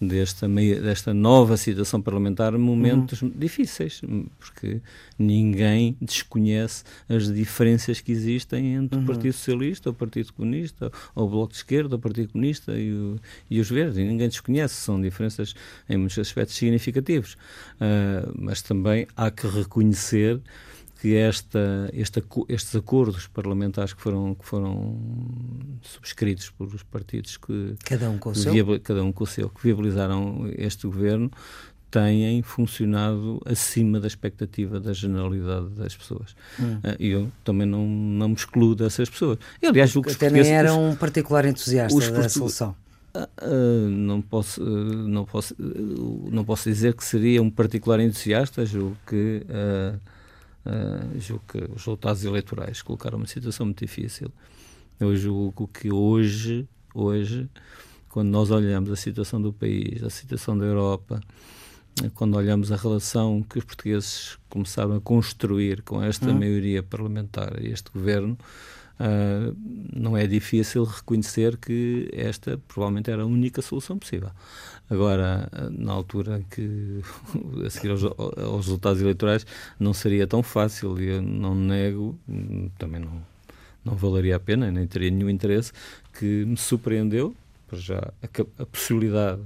desta, 0.00 0.48
desta 0.48 1.14
nova 1.14 1.56
situação 1.56 2.00
parlamentar 2.00 2.56
momentos 2.58 3.22
uhum. 3.22 3.32
difíceis, 3.34 4.00
porque 4.38 4.80
ninguém 5.18 5.96
desconhece 6.00 6.84
as 7.08 7.32
diferenças 7.32 8.00
que 8.00 8.12
existem 8.12 8.74
entre 8.74 8.98
uhum. 8.98 9.04
o 9.04 9.06
Partido 9.06 9.32
Socialista, 9.32 9.90
o 9.90 9.94
Partido 9.94 10.32
Comunista, 10.32 10.92
o 11.14 11.26
Bloco 11.26 11.52
de 11.52 11.58
Esquerda, 11.58 11.96
o 11.96 11.98
Partido 11.98 12.32
Comunista 12.32 12.72
e, 12.78 12.92
o, 12.92 13.16
e 13.50 13.60
os 13.60 13.70
Verdes. 13.70 13.98
E 13.98 14.04
ninguém 14.04 14.28
desconhece, 14.28 14.74
são 14.74 15.00
diferenças 15.00 15.54
em 15.88 15.96
muitos 15.96 16.18
aspectos 16.18 16.56
significativos. 16.56 17.34
Uh, 17.74 18.32
mas 18.38 18.62
também 18.62 19.06
há 19.16 19.30
que 19.30 19.46
reconhecer 19.46 20.40
que 21.00 21.14
esta, 21.14 21.90
esta, 21.92 22.22
estes 22.48 22.74
acordos 22.74 23.26
parlamentares 23.26 23.92
que 23.92 24.00
foram, 24.00 24.34
que 24.34 24.44
foram 24.44 24.98
subscritos 25.82 26.50
por 26.50 26.66
os 26.68 26.82
partidos 26.82 27.36
que 27.36 27.74
cada 27.84 28.08
um 28.08 28.18
com 28.18 28.30
o 28.30 28.34
seu, 28.34 28.80
cada 28.80 29.04
um 29.04 29.12
com 29.12 29.24
o 29.24 29.26
seu 29.26 29.48
que 29.50 29.62
viabilizaram 29.62 30.50
este 30.56 30.86
governo 30.86 31.30
têm 31.90 32.42
funcionado 32.42 33.40
acima 33.44 34.00
da 34.00 34.06
expectativa 34.06 34.80
da 34.80 34.92
generalidade 34.92 35.68
das 35.70 35.96
pessoas. 35.96 36.34
Hum. 36.58 36.80
E 36.98 37.10
eu 37.10 37.30
também 37.44 37.66
não, 37.66 37.86
não 37.86 38.28
me 38.28 38.34
excluo 38.34 38.74
dessas 38.74 39.08
pessoas. 39.08 39.38
E, 39.62 39.66
aliás, 39.66 39.94
o 39.94 40.02
que 40.02 40.10
Até 40.10 40.28
nem 40.28 40.50
era 40.50 40.74
um 40.74 40.94
particular 40.96 41.44
entusiasta 41.44 42.10
da 42.10 42.28
solução. 42.28 42.74
Uh, 43.16 43.88
não 43.88 44.20
posso 44.20 44.62
uh, 44.62 45.08
não 45.08 45.24
posso 45.24 45.56
não 45.58 46.44
posso 46.44 46.68
dizer 46.68 46.92
que 46.92 47.02
seria 47.02 47.40
um 47.40 47.48
particular 47.48 47.98
entusiasta 47.98 48.66
julgo 48.66 48.94
que 49.06 49.42
Uh, 50.66 51.20
julgo 51.20 51.44
que 51.46 51.58
os 51.58 51.84
resultados 51.84 52.24
eleitorais 52.24 52.82
colocaram 52.82 53.18
uma 53.18 53.26
situação 53.26 53.66
muito 53.66 53.84
difícil. 53.84 54.32
Eu 54.98 55.16
julgo 55.16 55.68
que 55.68 55.92
hoje, 55.92 56.66
hoje, 56.92 57.48
quando 58.08 58.30
nós 58.30 58.50
olhamos 58.50 58.90
a 58.90 58.96
situação 58.96 59.40
do 59.40 59.52
país, 59.52 60.02
a 60.02 60.10
situação 60.10 60.58
da 60.58 60.64
Europa, 60.64 61.20
quando 62.14 62.36
olhamos 62.36 62.72
a 62.72 62.76
relação 62.76 63.42
que 63.42 63.58
os 63.58 63.64
portugueses 63.64 64.38
começaram 64.48 64.96
a 64.96 65.00
construir 65.00 65.82
com 65.82 66.02
esta 66.02 66.30
hum. 66.30 66.38
maioria 66.38 66.82
parlamentar 66.82 67.62
e 67.62 67.68
este 67.68 67.90
governo, 67.90 68.36
Uh, 68.98 69.54
não 69.94 70.16
é 70.16 70.26
difícil 70.26 70.84
reconhecer 70.84 71.58
que 71.58 72.08
esta 72.12 72.58
provavelmente 72.66 73.10
era 73.10 73.22
a 73.22 73.26
única 73.26 73.60
solução 73.60 73.98
possível. 73.98 74.30
Agora, 74.88 75.50
na 75.70 75.92
altura 75.92 76.42
que, 76.50 77.02
a 77.64 77.70
seguir 77.70 77.90
aos, 77.90 78.04
aos 78.04 78.66
resultados 78.66 79.02
eleitorais, 79.02 79.44
não 79.78 79.92
seria 79.92 80.26
tão 80.26 80.42
fácil 80.42 80.98
e 81.00 81.08
eu 81.08 81.22
não 81.22 81.54
nego, 81.54 82.18
também 82.78 83.00
não, 83.00 83.22
não 83.84 83.94
valeria 83.94 84.36
a 84.36 84.40
pena, 84.40 84.70
nem 84.70 84.86
teria 84.86 85.10
nenhum 85.10 85.28
interesse, 85.28 85.72
que 86.18 86.44
me 86.44 86.56
surpreendeu, 86.56 87.34
já, 87.72 87.98
a, 87.98 88.62
a 88.62 88.66
possibilidade 88.66 89.42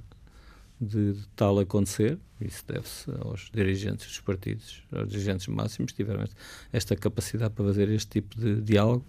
de, 0.80 1.14
de, 1.14 1.26
tal 1.35 1.59
acontecer, 1.59 2.19
isso 2.47 2.64
deve-se 2.66 3.11
aos 3.20 3.50
dirigentes 3.52 4.06
dos 4.06 4.20
partidos, 4.20 4.82
aos 4.92 5.09
dirigentes 5.09 5.47
máximos, 5.49 5.92
que 5.92 5.97
tiveram 5.97 6.25
esta 6.73 6.97
capacidade 6.97 7.54
para 7.54 7.64
fazer 7.66 7.88
este 7.90 8.20
tipo 8.20 8.38
de 8.40 8.61
diálogo, 8.61 9.04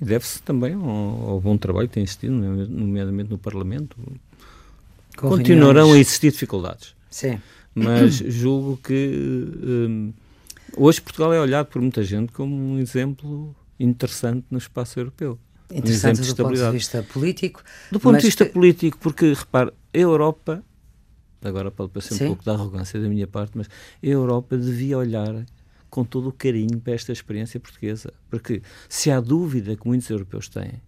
e 0.00 0.04
deve-se 0.04 0.42
também 0.42 0.74
ao, 0.74 0.82
ao, 0.82 1.40
bom 1.40 1.56
trabalho 1.56 1.88
que 1.88 1.94
tem 1.94 2.02
existido, 2.02 2.32
nomeadamente 2.32 3.30
no 3.30 3.38
Parlamento. 3.38 3.96
Com 5.16 5.28
Continuarão 5.28 5.82
reuniões. 5.82 5.98
a 5.98 6.00
existir 6.00 6.32
dificuldades. 6.32 6.94
Sim. 7.10 7.40
Mas 7.74 8.14
julgo 8.24 8.78
que 8.78 9.46
um, 9.62 10.12
hoje 10.76 11.00
Portugal 11.00 11.32
é 11.34 11.40
olhado 11.40 11.66
por 11.66 11.82
muita 11.82 12.02
gente 12.02 12.32
como 12.32 12.54
um 12.54 12.78
exemplo 12.78 13.54
interessante 13.78 14.46
no 14.50 14.58
espaço 14.58 14.98
europeu. 14.98 15.38
Interessante 15.72 16.20
um 16.20 16.24
do 16.24 16.36
ponto 16.36 16.54
de 16.54 16.70
vista 16.70 17.02
político. 17.02 17.62
Do 17.92 18.00
ponto 18.00 18.18
de 18.18 18.26
vista 18.26 18.44
que... 18.44 18.52
político, 18.52 18.98
porque, 18.98 19.32
repare, 19.32 19.70
a 19.70 19.98
Europa 19.98 20.62
agora 21.42 21.70
pode 21.70 21.92
parecer 21.92 22.14
Sim. 22.14 22.24
um 22.24 22.26
pouco 22.28 22.44
de 22.44 22.50
arrogância 22.50 23.00
da 23.00 23.08
minha 23.08 23.26
parte, 23.26 23.56
mas 23.56 23.68
a 23.68 24.06
Europa 24.06 24.56
devia 24.56 24.98
olhar 24.98 25.44
com 25.88 26.04
todo 26.04 26.28
o 26.28 26.32
carinho 26.32 26.80
para 26.80 26.94
esta 26.94 27.12
experiência 27.12 27.58
portuguesa. 27.58 28.12
Porque 28.28 28.62
se 28.88 29.10
há 29.10 29.20
dúvida 29.20 29.76
que 29.76 29.86
muitos 29.86 30.08
europeus 30.08 30.48
têm, 30.48 30.80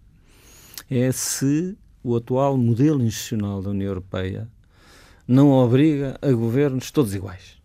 é 0.89 1.11
se 1.11 1.77
o 2.03 2.15
atual 2.15 2.57
modelo 2.57 3.03
institucional 3.03 3.61
da 3.61 3.69
União 3.69 3.89
Europeia 3.89 4.49
não 5.27 5.51
obriga 5.51 6.17
a 6.21 6.31
governos 6.31 6.91
todos 6.91 7.13
iguais. 7.13 7.61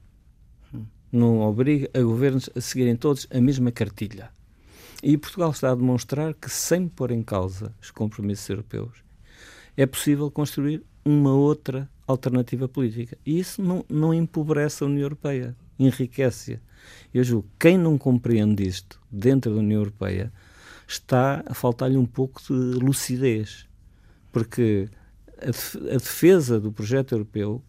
Não 1.10 1.40
obriga 1.40 1.88
a 1.94 2.00
governos 2.00 2.50
a 2.54 2.60
seguirem 2.60 2.94
todos 2.94 3.26
a 3.30 3.40
mesma 3.40 3.72
cartilha. 3.72 4.30
E 5.02 5.16
Portugal 5.16 5.50
está 5.50 5.70
a 5.70 5.74
demonstrar 5.74 6.34
que, 6.34 6.50
sem 6.50 6.88
pôr 6.88 7.10
em 7.10 7.22
causa 7.22 7.74
os 7.80 7.90
compromissos 7.90 8.48
europeus, 8.48 9.02
é 9.76 9.86
possível 9.86 10.30
construir 10.30 10.82
uma 11.04 11.32
outra 11.32 11.88
alternativa 12.08 12.66
política. 12.66 13.16
E 13.24 13.38
isso 13.38 13.62
não, 13.62 13.84
não 13.88 14.12
empobrece 14.12 14.82
a 14.82 14.86
União 14.86 15.02
Europeia, 15.02 15.54
enriquece-a. 15.78 16.58
Eu 17.12 17.22
julgo 17.22 17.48
que 17.58 17.68
quem 17.68 17.78
não 17.78 17.98
compreende 17.98 18.66
isto 18.66 19.00
dentro 19.10 19.52
da 19.52 19.60
União 19.60 19.80
Europeia 19.80 20.32
está 20.86 21.44
a 21.46 21.54
faltar-lhe 21.54 21.96
um 21.96 22.06
pouco 22.06 22.40
de 22.42 22.52
lucidez, 22.52 23.66
porque 24.32 24.88
a 25.40 25.96
defesa 25.96 26.58
do 26.58 26.72
projeto 26.72 27.12
europeu 27.12 27.62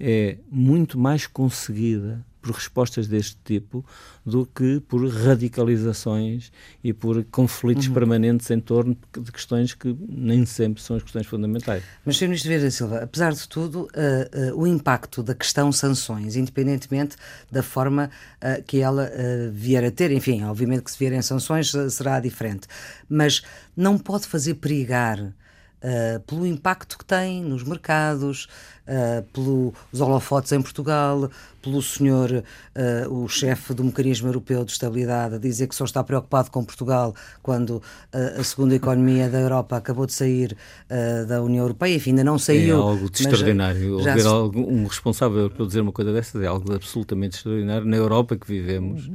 é 0.00 0.38
muito 0.50 0.98
mais 0.98 1.26
conseguida 1.26 2.24
por 2.46 2.54
respostas 2.54 3.08
deste 3.08 3.36
tipo 3.44 3.84
do 4.24 4.46
que 4.46 4.80
por 4.80 5.04
radicalizações 5.08 6.52
e 6.82 6.92
por 6.92 7.24
conflitos 7.24 7.88
uhum. 7.88 7.94
permanentes 7.94 8.50
em 8.50 8.60
torno 8.60 8.96
de 9.18 9.32
questões 9.32 9.74
que 9.74 9.96
nem 10.08 10.46
sempre 10.46 10.80
são 10.80 10.96
as 10.96 11.02
questões 11.02 11.26
fundamentais. 11.26 11.82
Mas, 12.04 12.16
Sr. 12.16 12.26
Ministro 12.28 12.48
Vieira 12.48 12.70
Silva, 12.70 12.98
apesar 13.02 13.32
de 13.32 13.48
tudo, 13.48 13.82
uh, 13.82 14.54
uh, 14.54 14.60
o 14.60 14.66
impacto 14.66 15.22
da 15.22 15.34
questão 15.34 15.72
sanções, 15.72 16.36
independentemente 16.36 17.16
da 17.50 17.62
forma 17.62 18.10
uh, 18.36 18.62
que 18.62 18.80
ela 18.80 19.10
vier 19.52 19.84
a 19.84 19.90
ter, 19.90 20.12
enfim, 20.12 20.44
obviamente 20.44 20.82
que 20.82 20.90
se 20.90 20.98
vierem 20.98 21.20
sanções 21.22 21.72
será 21.90 22.20
diferente, 22.20 22.68
mas 23.08 23.42
não 23.76 23.98
pode 23.98 24.26
fazer 24.26 24.54
perigar 24.54 25.20
uh, 25.20 26.20
pelo 26.20 26.46
impacto 26.46 26.98
que 26.98 27.04
tem 27.04 27.42
nos 27.42 27.62
mercados, 27.62 28.48
uh, 28.86 29.22
pelos 29.32 30.00
holofotes 30.00 30.52
em 30.52 30.62
Portugal, 30.62 31.30
pelo 31.66 31.82
senhor, 31.82 32.30
uh, 32.30 33.12
o 33.12 33.28
chefe 33.28 33.74
do 33.74 33.82
Mecanismo 33.82 34.28
Europeu 34.28 34.64
de 34.64 34.70
Estabilidade, 34.70 35.34
a 35.34 35.38
dizer 35.38 35.66
que 35.66 35.74
só 35.74 35.84
está 35.84 36.02
preocupado 36.04 36.48
com 36.48 36.64
Portugal 36.64 37.12
quando 37.42 37.70
uh, 37.70 38.40
a 38.40 38.44
segunda 38.44 38.76
economia 38.76 39.28
da 39.28 39.40
Europa 39.40 39.76
acabou 39.76 40.06
de 40.06 40.12
sair 40.12 40.56
uh, 40.88 41.26
da 41.26 41.42
União 41.42 41.64
Europeia, 41.64 41.96
enfim, 41.96 42.10
ainda 42.10 42.22
não 42.22 42.38
saiu. 42.38 42.76
É 42.76 42.80
algo 42.80 43.10
de 43.10 43.22
extraordinário. 43.22 44.00
Já, 44.00 44.14
Ouvir 44.32 44.62
se... 44.62 44.70
um 44.70 44.86
responsável 44.86 45.38
europeu 45.38 45.66
dizer 45.66 45.80
uma 45.80 45.92
coisa 45.92 46.12
dessas 46.12 46.40
é 46.40 46.46
algo 46.46 46.72
absolutamente 46.72 47.36
extraordinário 47.36 47.86
na 47.86 47.96
Europa 47.96 48.36
que 48.36 48.46
vivemos, 48.46 49.10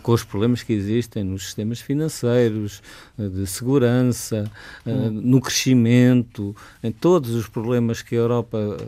com 0.00 0.12
os 0.12 0.22
problemas 0.22 0.62
que 0.62 0.72
existem 0.72 1.24
nos 1.24 1.46
sistemas 1.46 1.80
financeiros, 1.80 2.80
de 3.18 3.44
segurança, 3.46 4.48
hum. 4.86 5.10
no 5.10 5.40
crescimento, 5.40 6.54
em 6.80 6.92
todos 6.92 7.30
os 7.30 7.48
problemas 7.48 8.02
que 8.02 8.14
a 8.14 8.18
Europa 8.18 8.78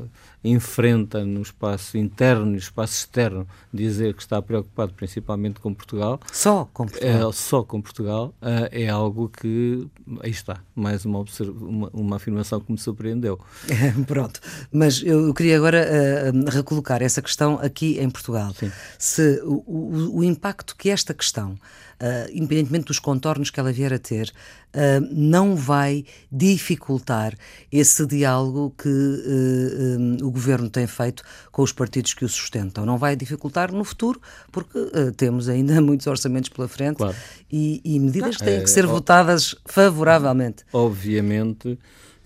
enfrenta 0.43 1.25
no 1.25 1.43
espaço 1.43 1.99
interno 1.99 2.47
e 2.47 2.51
no 2.51 2.57
espaço 2.57 2.95
externo 2.95 3.47
dizer 3.73 4.15
que 4.15 4.23
está 4.23 4.41
preocupado 4.41 4.93
principalmente 4.95 5.61
com 5.61 5.73
Portugal. 5.75 6.21
Só 6.33 6.69
com 6.73 6.87
Portugal. 6.87 7.31
É, 7.31 7.33
só 7.33 7.63
com 7.63 7.81
Portugal 7.81 8.35
é 8.71 8.89
algo 8.89 9.29
que. 9.29 9.87
Aí 10.23 10.31
está, 10.31 10.61
mais 10.75 11.05
uma, 11.05 11.25
uma, 11.61 11.91
uma 11.93 12.17
afirmação 12.17 12.61
que 12.61 12.73
me 12.73 12.79
surpreendeu. 12.79 13.39
Pronto, 14.07 14.41
mas 14.73 15.03
eu 15.03 15.33
queria 15.35 15.57
agora 15.57 15.87
uh, 15.87 16.51
recolocar 16.51 17.03
essa 17.03 17.21
questão 17.21 17.59
aqui 17.61 17.99
em 18.01 18.09
Portugal. 18.11 18.53
Sim. 18.55 18.71
Se 18.99 19.41
o, 19.45 19.63
o, 19.67 20.19
o 20.19 20.25
impacto 20.25 20.75
que 20.77 20.91
esta 20.91 21.15
questão 21.15 21.57
uh, 22.01 22.31
independentemente 22.33 22.87
dos 22.87 22.99
contornos 22.99 23.51
que 23.51 23.61
ela 23.61 23.73
vier 23.73 23.93
a 23.93 23.99
ter, 23.99 24.33
uh, 24.75 25.07
não 25.11 25.55
vai 25.55 26.05
dificultar 26.31 27.37
esse 27.71 28.07
diálogo 28.07 28.75
que 28.77 28.89
uh, 28.89 29.99
um, 29.99 30.27
o 30.27 30.31
governo 30.31 30.71
tem 30.71 30.87
feito 30.87 31.23
com 31.53 31.63
os 31.63 31.73
partidos 31.73 32.15
que 32.15 32.25
o 32.25 32.29
sustentam. 32.29 32.87
Não 32.87 32.99
vai 32.99 33.15
dificultar 33.15 33.73
no 33.73 33.85
futuro, 33.85 34.21
porque 34.51 34.79
temos 35.17 35.49
ainda 35.49 35.81
muitos 35.83 36.07
orçamentos 36.07 36.49
pela 36.49 36.69
frente 36.69 36.97
claro. 36.97 37.17
e, 37.51 37.81
e, 37.85 37.99
medidas 37.99 38.37
que 38.37 38.45
têm 38.45 38.59
é, 38.59 38.61
que 38.63 38.71
ser 38.71 38.87
votadas 38.87 39.55
favoravelmente. 39.67 40.65
Obviamente 40.73 41.79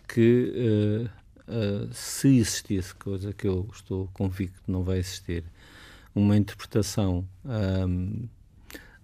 que. 0.08 1.08
Uh, 1.46 1.92
se 1.92 2.38
existisse, 2.38 2.94
coisa 2.94 3.30
que 3.34 3.46
eu 3.46 3.68
estou 3.70 4.08
convicto 4.14 4.62
que 4.62 4.72
não 4.72 4.82
vai 4.82 4.98
existir, 4.98 5.44
uma 6.14 6.38
interpretação 6.38 7.28
um, 7.44 8.26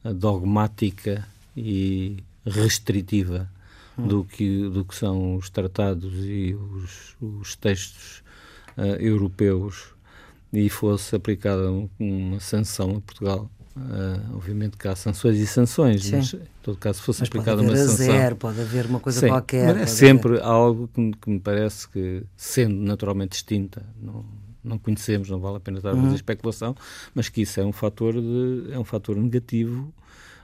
dogmática 0.05 1.27
e 1.57 2.23
restritiva 2.45 3.49
hum. 3.99 4.07
do, 4.07 4.25
que, 4.25 4.69
do 4.69 4.85
que 4.85 4.95
são 4.95 5.37
os 5.37 5.51
tratados 5.51 6.13
e 6.25 6.55
os, 6.55 7.17
os 7.21 7.57
textos 7.57 8.23
uh, 8.77 8.97
europeus 8.99 9.95
e 10.53 10.69
fosse 10.69 11.15
aplicada 11.15 11.71
uma 11.99 12.41
sanção 12.41 12.97
a 12.97 13.01
Portugal. 13.01 13.51
Uh, 13.77 14.37
obviamente 14.37 14.77
que 14.77 14.89
há 14.89 14.97
sanções 14.97 15.39
e 15.39 15.47
sanções, 15.47 16.05
Sim. 16.05 16.17
mas 16.17 16.35
em 16.35 16.41
todo 16.61 16.77
caso 16.77 17.01
fosse 17.01 17.21
mas 17.21 17.29
aplicada 17.29 17.63
uma 17.63 17.77
sanção. 17.77 18.07
Zero, 18.07 18.37
pode 18.37 18.61
haver 18.61 18.87
uma 18.87 18.99
coisa 18.99 19.21
Sim, 19.21 19.29
qualquer. 19.29 19.75
Mas 19.75 19.83
é 19.83 19.87
sempre 19.87 20.33
haver. 20.33 20.45
algo 20.45 20.89
que 20.93 21.01
me, 21.01 21.15
que 21.15 21.31
me, 21.31 21.39
parece 21.39 21.89
que, 21.89 22.25
sendo 22.37 22.75
naturalmente 22.75 23.31
distinta, 23.31 23.87
não, 24.03 24.25
não 24.63 24.79
conhecemos, 24.79 25.29
não 25.29 25.41
vale 25.41 25.57
a 25.57 25.61
pena 25.61 25.79
estar 25.79 25.91
a 25.91 25.95
fazer 25.95 26.09
uhum. 26.09 26.15
especulação, 26.15 26.77
mas 27.15 27.29
que 27.29 27.43
isso 27.43 27.61
é 27.61 27.65
um 27.65 27.73
fator, 27.73 28.15
de, 28.15 28.73
é 28.73 28.79
um 28.79 28.85
fator 28.85 29.17
negativo, 29.17 29.93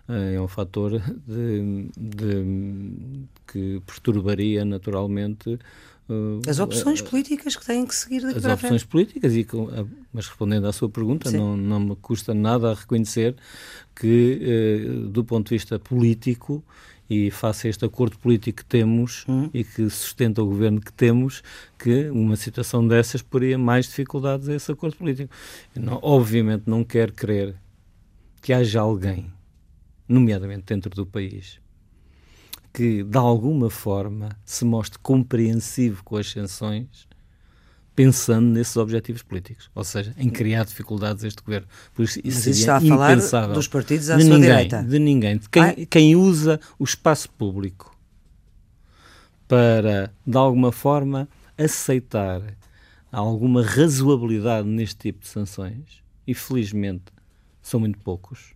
eh, 0.09 0.35
é 0.35 0.41
um 0.41 0.49
fator 0.49 1.01
de, 1.27 1.89
de 1.97 3.27
que 3.47 3.81
perturbaria 3.87 4.65
naturalmente 4.65 5.59
Uh, 6.09 6.41
as 6.49 6.61
opções 6.61 7.01
uh, 7.01 7.05
políticas 7.05 7.57
que 7.57 7.67
têm 7.67 7.85
que 7.85 7.93
seguir 7.93 8.21
daqui 8.21 8.39
As 8.39 8.45
opções 8.45 8.85
políticas, 8.85 9.35
e 9.35 9.45
mas 10.13 10.29
respondendo 10.29 10.69
à 10.69 10.73
sua 10.73 10.89
pergunta, 10.89 11.33
não, 11.33 11.57
não 11.57 11.81
me 11.81 11.97
custa 11.97 12.33
nada 12.33 12.71
a 12.71 12.75
reconhecer 12.75 13.35
que, 13.93 14.79
uh, 14.87 15.09
do 15.09 15.25
ponto 15.25 15.49
de 15.49 15.57
vista 15.57 15.81
político, 15.81 16.63
e 17.09 17.31
face 17.31 17.67
a 17.67 17.71
este 17.71 17.85
acordo 17.85 18.19
político 18.19 18.59
que 18.59 18.65
temos 18.65 19.25
hum. 19.29 19.49
e 19.55 19.63
que 19.63 19.89
sustenta 19.89 20.43
o 20.43 20.47
governo 20.47 20.81
que 20.81 20.93
temos, 20.93 21.43
que 21.79 22.11
uma 22.11 22.37
situação 22.37 22.87
dessas 22.87 23.23
poria 23.23 23.57
mais 23.57 23.87
dificuldades 23.87 24.49
a 24.49 24.55
esse 24.55 24.71
acordo 24.71 24.97
político. 24.97 25.33
Não, 25.75 25.99
obviamente 26.03 26.65
não 26.67 26.83
quero 26.83 27.13
crer 27.13 27.55
que 28.43 28.53
haja 28.53 28.81
alguém, 28.81 29.33
nomeadamente 30.09 30.65
dentro 30.67 30.91
do 30.91 31.07
país, 31.07 31.61
que 32.73 33.03
de 33.03 33.19
alguma 33.19 33.71
forma 33.71 34.29
se 34.45 34.65
mostre 34.65 34.99
compreensivo 34.99 36.05
com 36.05 36.17
as 36.17 36.31
sanções 36.31 37.06
pensando 37.97 38.47
nesses 38.51 38.77
objetivos 38.77 39.23
políticos, 39.23 39.71
ou 39.75 39.83
seja, 39.83 40.15
em 40.19 40.29
criar 40.29 40.65
dificuldades 40.67 41.25
a 41.25 41.29
este 41.29 41.43
governo. 41.43 41.67
Por 41.95 42.03
isso, 42.05 42.21
isso 42.23 42.47
Mas 42.47 42.59
está 42.59 42.77
a 42.77 42.81
falar 42.81 43.17
dos 43.55 43.67
partidos 43.67 44.11
à 44.11 44.17
de 44.17 44.25
sua 44.25 44.35
ninguém, 44.35 44.51
direita. 44.51 44.83
De 44.83 44.99
ninguém. 44.99 45.39
De 45.39 45.49
quem, 45.49 45.63
ah. 45.63 45.75
quem 45.89 46.15
usa 46.15 46.61
o 46.79 46.85
espaço 46.85 47.31
público 47.31 47.97
para, 49.49 50.13
de 50.27 50.37
alguma 50.37 50.71
forma, 50.71 51.27
aceitar 51.57 52.43
alguma 53.11 53.65
razoabilidade 53.65 54.69
neste 54.69 54.97
tipo 54.97 55.21
de 55.21 55.29
sanções, 55.29 56.05
e 56.27 56.35
felizmente 56.35 57.05
são 57.63 57.81
muito 57.81 57.99
poucos. 58.01 58.55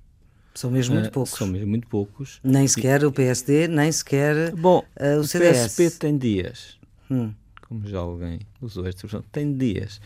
São 0.54 0.70
mesmo 0.70 0.96
muito 0.96 1.08
uh, 1.08 1.12
poucos. 1.12 1.38
São 1.38 1.46
mesmo 1.46 1.68
muito 1.68 1.86
poucos. 1.86 2.40
Nem 2.44 2.68
sequer 2.68 3.02
e... 3.02 3.06
o 3.06 3.12
PSD, 3.12 3.68
nem 3.68 3.90
sequer 3.90 4.54
Bom, 4.54 4.84
uh, 5.00 5.20
o 5.20 5.24
CDS. 5.24 5.60
O 5.60 5.64
PSP 5.68 5.90
tem 5.98 6.18
dias. 6.18 6.78
Hum 7.10 7.32
como 7.70 7.86
já 7.86 8.00
alguém 8.00 8.40
usou 8.60 8.84
esta 8.84 9.06
expressão, 9.06 9.24
tem 9.30 9.56
dias. 9.56 10.00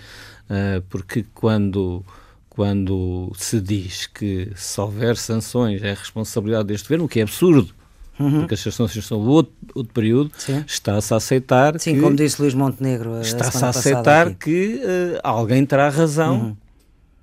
Uh, 0.50 0.82
porque 0.90 1.24
quando, 1.32 2.04
quando 2.50 3.32
se 3.36 3.58
diz 3.58 4.06
que 4.06 4.52
se 4.54 4.78
houver 4.78 5.16
sanções 5.16 5.82
é 5.82 5.94
responsabilidade 5.94 6.68
deste 6.68 6.84
governo, 6.84 7.06
o 7.06 7.08
que 7.08 7.20
é 7.20 7.22
absurdo, 7.22 7.74
Uhum. 8.16 8.40
porque 8.40 8.54
as 8.54 8.60
sanções 8.60 9.04
são 9.04 9.18
outro, 9.26 9.52
outro 9.74 9.92
período, 9.92 10.30
está-se 10.68 11.12
a 11.12 11.16
aceitar 11.16 11.80
Sim, 11.80 11.94
que, 11.96 12.00
como 12.00 12.14
disse 12.14 12.40
Luís 12.40 12.54
Montenegro 12.54 13.20
está-se 13.20 13.64
a 13.64 13.70
aceitar 13.70 14.28
aqui. 14.28 14.36
que 14.38 14.74
uh, 14.76 15.20
alguém 15.24 15.66
terá 15.66 15.88
razão 15.88 16.40
uhum. 16.40 16.56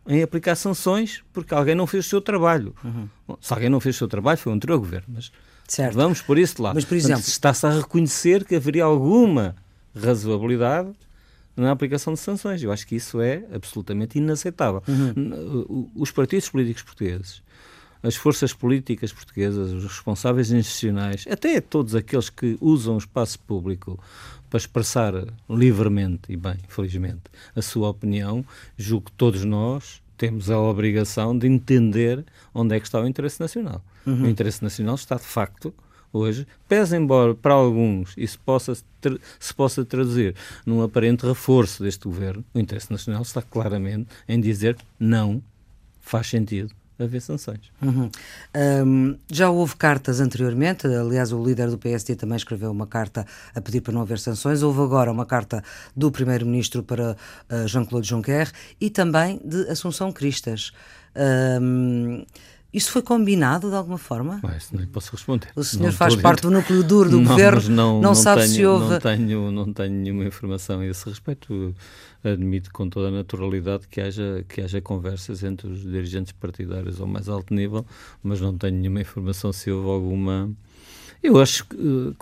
em 0.06 0.22
aplicar 0.22 0.54
sanções 0.56 1.24
porque 1.32 1.54
alguém 1.54 1.76
não 1.76 1.88
fez 1.88 2.08
o 2.08 2.10
seu 2.10 2.20
trabalho. 2.20 2.76
Uhum. 2.84 3.08
Bom, 3.26 3.38
se 3.40 3.54
alguém 3.54 3.70
não 3.70 3.80
fez 3.80 3.96
o 3.96 4.00
seu 4.00 4.08
trabalho 4.10 4.38
foi 4.38 4.52
o 4.52 4.56
anterior 4.56 4.80
governo, 4.80 5.08
mas 5.14 5.32
certo. 5.66 5.94
vamos 5.94 6.22
por 6.22 6.38
isso 6.38 6.58
de 6.58 6.62
lado. 6.64 6.76
Mas, 6.76 6.84
por 6.84 6.98
exemplo, 6.98 7.24
está-se 7.26 7.66
a 7.66 7.70
reconhecer 7.70 8.44
que 8.44 8.56
haveria 8.56 8.84
alguma 8.84 9.56
razoabilidade 9.96 10.92
na 11.56 11.72
aplicação 11.72 12.14
de 12.14 12.20
sanções. 12.20 12.64
Eu 12.64 12.72
acho 12.72 12.88
que 12.88 12.96
isso 12.96 13.22
é 13.22 13.44
absolutamente 13.54 14.18
inaceitável. 14.18 14.82
Uhum. 14.88 15.90
Os 15.96 16.12
partidos 16.12 16.50
políticos 16.50 16.84
portugueses, 16.84 17.44
as 18.04 18.16
forças 18.16 18.54
políticas 18.54 19.14
portuguesas, 19.14 19.72
os 19.72 19.84
responsáveis 19.84 20.52
institucionais, 20.52 21.26
até 21.30 21.62
todos 21.62 21.94
aqueles 21.94 22.30
que 22.30 22.58
usam 22.60 22.96
o 22.96 22.98
espaço 22.98 23.40
público 23.40 24.00
para 24.50 24.58
expressar 24.58 25.14
livremente 25.50 26.32
e 26.32 26.36
bem, 26.36 26.58
felizmente, 26.68 27.22
a 27.56 27.62
sua 27.62 27.90
opinião, 27.90 28.44
julgo 28.78 29.06
que 29.06 29.12
todos 29.14 29.46
nós 29.46 30.02
temos 30.18 30.50
a 30.50 30.60
obrigação 30.60 31.38
de 31.38 31.48
entender 31.48 32.26
onde 32.54 32.76
é 32.76 32.80
que 32.80 32.86
está 32.86 33.02
o 33.02 33.08
interesse 33.08 33.40
nacional. 33.40 33.84
Uhum. 34.06 34.24
O 34.24 34.28
interesse 34.28 34.62
nacional 34.64 34.96
está, 34.96 35.16
de 35.16 35.24
facto, 35.24 35.74
hoje, 36.14 36.48
pese 36.68 36.96
embora 36.96 37.34
para 37.34 37.54
alguns 37.54 38.14
isso 38.18 38.40
possa 38.46 38.76
se 39.40 39.54
possa 39.56 39.84
traduzir 39.84 40.36
num 40.66 40.84
aparente 40.84 41.26
reforço 41.26 41.84
deste 41.84 42.04
governo, 42.04 42.44
o 42.54 42.60
interesse 42.60 42.92
nacional 42.92 43.22
está 43.22 43.42
claramente 43.42 44.08
em 44.28 44.40
dizer 44.40 44.78
não 45.00 45.42
faz 46.00 46.28
sentido 46.28 46.74
haver 47.04 47.22
sanções. 47.22 47.72
Uhum. 47.82 48.10
Um, 48.86 49.18
já 49.30 49.50
houve 49.50 49.76
cartas 49.76 50.20
anteriormente, 50.20 50.88
aliás, 50.88 51.32
o 51.32 51.44
líder 51.44 51.70
do 51.70 51.78
PSD 51.78 52.16
também 52.16 52.36
escreveu 52.36 52.72
uma 52.72 52.88
carta 52.88 53.26
a 53.54 53.62
pedir 53.62 53.82
para 53.82 53.94
não 53.94 54.02
haver 54.02 54.20
sanções. 54.20 54.62
Houve 54.62 54.82
agora 54.82 55.12
uma 55.12 55.26
carta 55.26 55.64
do 55.96 56.12
Primeiro-Ministro 56.12 56.84
para 56.84 57.16
uh, 57.50 57.68
Jean-Claude 57.68 58.08
Juncker 58.08 58.52
e 58.80 58.90
também 58.90 59.42
de 59.44 59.70
Assunção 59.70 60.12
Cristas. 60.12 60.72
Um, 61.16 62.24
Isso 62.74 62.90
foi 62.90 63.02
combinado 63.02 63.70
de 63.70 63.76
alguma 63.76 63.98
forma? 63.98 64.40
Mas 64.42 64.64
isso 64.64 64.76
não 64.76 64.82
lhe 64.82 64.88
posso 64.88 65.12
responder. 65.12 65.50
O 65.56 65.64
senhor 65.64 65.88
não 65.88 65.92
faz 65.92 66.16
parte 66.16 66.44
do 66.44 66.52
núcleo 66.52 66.82
duro 66.84 67.10
do 67.10 67.20
não, 67.20 67.32
governo, 67.32 67.62
não, 67.70 67.94
não, 67.94 68.02
não, 68.02 68.16
sabe 68.16 68.44
tenho, 68.44 68.54
se 68.54 68.66
houve. 68.66 68.90
Não 68.92 69.00
tenho, 69.00 69.52
não 69.52 69.74
tenho 69.74 69.92
nenhuma 69.92 70.24
informação 70.24 70.80
a 70.80 70.86
esse 70.86 71.08
respeito. 71.10 71.76
Admito 72.24 72.72
com 72.72 72.88
toda 72.88 73.10
a 73.10 73.12
naturalidade 73.12 73.88
que 73.90 74.00
haja, 74.00 74.46
que 74.48 74.62
haja 74.62 74.80
conversas 74.80 75.44
entre 75.44 75.68
os 75.68 75.82
dirigentes 75.82 76.32
partidários 76.32 77.02
ao 77.02 77.08
mais 77.08 77.28
alto 77.28 77.54
nível, 77.54 77.86
mas 78.24 78.40
não 78.40 78.58
tenho 78.58 78.78
nenhuma 78.78 79.02
informação 79.02 79.52
se 79.52 79.70
houve 79.70 79.90
alguma. 79.90 80.50
Eu 81.22 81.42
acho 81.42 81.66
que, 81.66 82.16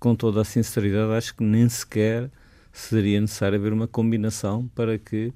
com 0.00 0.14
toda 0.14 0.40
a 0.40 0.44
sinceridade, 0.44 1.12
acho 1.12 1.34
que 1.34 1.42
nem 1.44 1.68
sequer 1.68 2.30
seria 2.72 3.20
necessário 3.20 3.58
haver 3.58 3.72
uma 3.72 3.88
combinação 3.88 4.66
para 4.74 4.96
que 4.96 5.32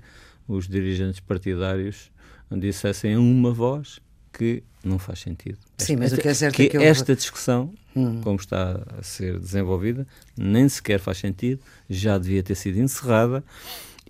os 0.48 0.66
dirigentes 0.66 1.20
partidários 1.20 2.10
dissessem 2.50 3.16
uma 3.16 3.52
voz 3.52 4.00
que 4.42 4.62
não 4.83 4.98
faz 4.98 5.20
sentido. 5.20 5.57
Sim, 5.78 5.94
mas 5.96 6.12
o 6.12 6.16
que 6.16 6.26
é 6.26 6.35
certo 6.35 6.57
que 6.57 6.62
é 6.62 6.68
que 6.68 6.76
eu... 6.76 6.83
esta 6.83 7.14
discussão, 7.14 7.72
hum. 7.94 8.20
como 8.22 8.37
está 8.37 8.83
a 8.98 9.02
ser 9.02 9.38
desenvolvida, 9.38 10.05
nem 10.37 10.68
sequer 10.68 10.98
faz 10.98 11.18
sentido, 11.18 11.61
já 11.88 12.18
devia 12.18 12.42
ter 12.42 12.57
sido 12.57 12.81
encerrada 12.81 13.44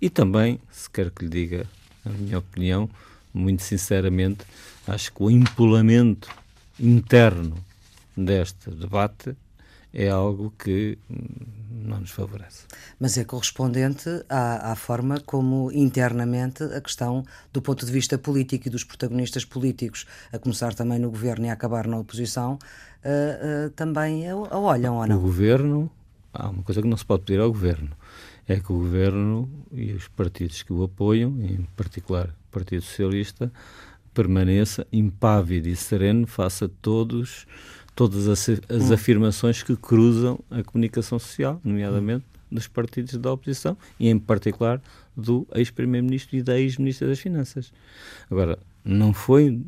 e 0.01 0.09
também, 0.09 0.59
se 0.71 0.89
quer 0.89 1.11
que 1.11 1.25
lhe 1.25 1.29
diga 1.29 1.67
a 2.03 2.09
minha 2.09 2.39
opinião, 2.39 2.89
muito 3.31 3.61
sinceramente, 3.61 4.43
acho 4.87 5.13
que 5.13 5.21
o 5.21 5.29
empolamento 5.29 6.27
interno 6.79 7.55
deste 8.17 8.71
debate 8.71 9.35
é 9.93 10.09
algo 10.09 10.51
que 10.57 10.97
não 11.87 11.99
nos 11.99 12.11
favorece. 12.11 12.65
Mas 12.99 13.17
é 13.17 13.23
correspondente 13.23 14.09
à, 14.29 14.71
à, 14.71 14.75
forma 14.75 15.19
como 15.19 15.71
internamente 15.71 16.63
a 16.63 16.81
questão 16.81 17.23
do 17.51 17.61
ponto 17.61 17.85
de 17.85 17.91
vista 17.91 18.17
político 18.17 18.67
e 18.67 18.71
dos 18.71 18.83
protagonistas 18.83 19.45
políticos, 19.45 20.05
a 20.31 20.39
começar 20.39 20.73
também 20.73 20.99
no 20.99 21.09
governo 21.09 21.45
e 21.45 21.49
a 21.49 21.53
acabar 21.53 21.87
na 21.87 21.97
oposição, 21.97 22.53
uh, 22.53 23.67
uh, 23.67 23.69
também 23.71 24.29
a, 24.29 24.33
a, 24.33 24.59
olham 24.59 24.97
ou 24.97 25.07
não? 25.07 25.17
O 25.17 25.21
governo, 25.21 25.91
há 26.33 26.49
uma 26.49 26.63
coisa 26.63 26.81
que 26.81 26.87
não 26.87 26.97
se 26.97 27.05
pode 27.05 27.23
pedir 27.23 27.39
ao 27.39 27.51
governo, 27.51 27.91
é 28.47 28.59
que 28.59 28.71
o 28.71 28.77
governo 28.77 29.49
e 29.71 29.93
os 29.93 30.07
partidos 30.07 30.63
que 30.63 30.73
o 30.73 30.83
apoiam, 30.83 31.41
em 31.41 31.67
particular 31.75 32.27
o 32.27 32.51
Partido 32.51 32.81
Socialista, 32.81 33.51
permaneça 34.13 34.85
impávido 34.91 35.67
e 35.67 35.75
sereno 35.75 36.27
face 36.27 36.65
a 36.65 36.69
todos 36.81 37.47
todas 37.95 38.27
as, 38.27 38.49
as 38.49 38.89
hum. 38.89 38.93
afirmações 38.93 39.63
que 39.63 39.75
cruzam 39.75 40.39
a 40.49 40.63
comunicação 40.63 41.19
social, 41.19 41.59
nomeadamente 41.63 42.25
dos 42.51 42.67
partidos 42.67 43.17
da 43.17 43.31
oposição 43.31 43.75
e, 43.99 44.09
em 44.09 44.19
particular, 44.19 44.81
do 45.15 45.47
ex-primeiro-ministro 45.53 46.37
e 46.37 46.43
da 46.43 46.59
ex-ministra 46.59 47.07
das 47.07 47.19
Finanças. 47.19 47.73
Agora, 48.29 48.59
não 48.85 49.13
foi 49.13 49.59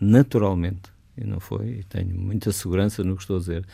naturalmente, 0.00 0.92
e 1.16 1.24
não 1.24 1.40
foi, 1.40 1.80
e 1.80 1.84
tenho 1.84 2.16
muita 2.16 2.52
segurança 2.52 3.02
no 3.02 3.16
que 3.16 3.22
estou 3.22 3.36
a 3.36 3.40
dizer, 3.40 3.66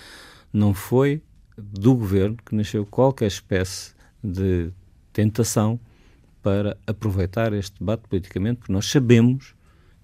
não 0.53 0.73
foi 0.73 1.21
do 1.57 1.95
governo 1.95 2.37
que 2.45 2.55
nasceu 2.55 2.87
qualquer 2.87 3.27
espécie 3.27 3.93
de 4.23 4.71
tentação 5.13 5.79
para 6.43 6.77
aproveitar 6.87 7.53
este 7.53 7.79
debate 7.79 8.03
politicamente, 8.09 8.59
porque 8.61 8.73
nós 8.73 8.87
sabemos 8.87 9.55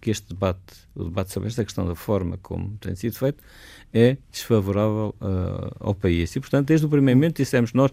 que 0.00 0.10
este 0.10 0.28
debate, 0.28 0.60
o 0.94 1.04
debate 1.04 1.32
sobre 1.32 1.48
esta 1.48 1.64
questão 1.64 1.86
da 1.86 1.94
forma 1.94 2.38
como 2.38 2.76
tem 2.78 2.94
sido 2.94 3.16
feito, 3.16 3.42
é 3.92 4.16
desfavorável 4.30 5.14
uh, 5.20 5.74
ao 5.80 5.94
país. 5.94 6.34
E, 6.36 6.40
portanto, 6.40 6.68
desde 6.68 6.86
o 6.86 6.88
primeiro 6.88 7.18
momento 7.18 7.36
dissemos 7.36 7.72
nós 7.72 7.90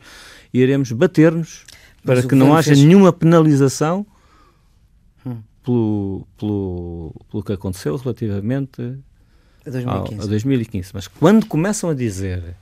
iremos 0.53 0.91
bater-nos 0.91 1.65
para 2.03 2.21
que 2.21 2.35
não 2.35 2.55
haja 2.55 2.69
fez... 2.69 2.83
nenhuma 2.83 3.11
penalização 3.11 4.05
hum. 5.25 5.37
pelo, 5.63 6.27
pelo, 6.37 7.15
pelo 7.31 7.43
que 7.43 7.53
aconteceu 7.53 7.95
relativamente 7.95 8.81
a 9.65 9.69
2015. 9.69 10.19
Ao, 10.19 10.25
a 10.25 10.27
2015. 10.27 10.91
Mas 10.93 11.07
quando 11.07 11.45
começam 11.45 11.89
a 11.89 11.93
dizer 11.93 12.55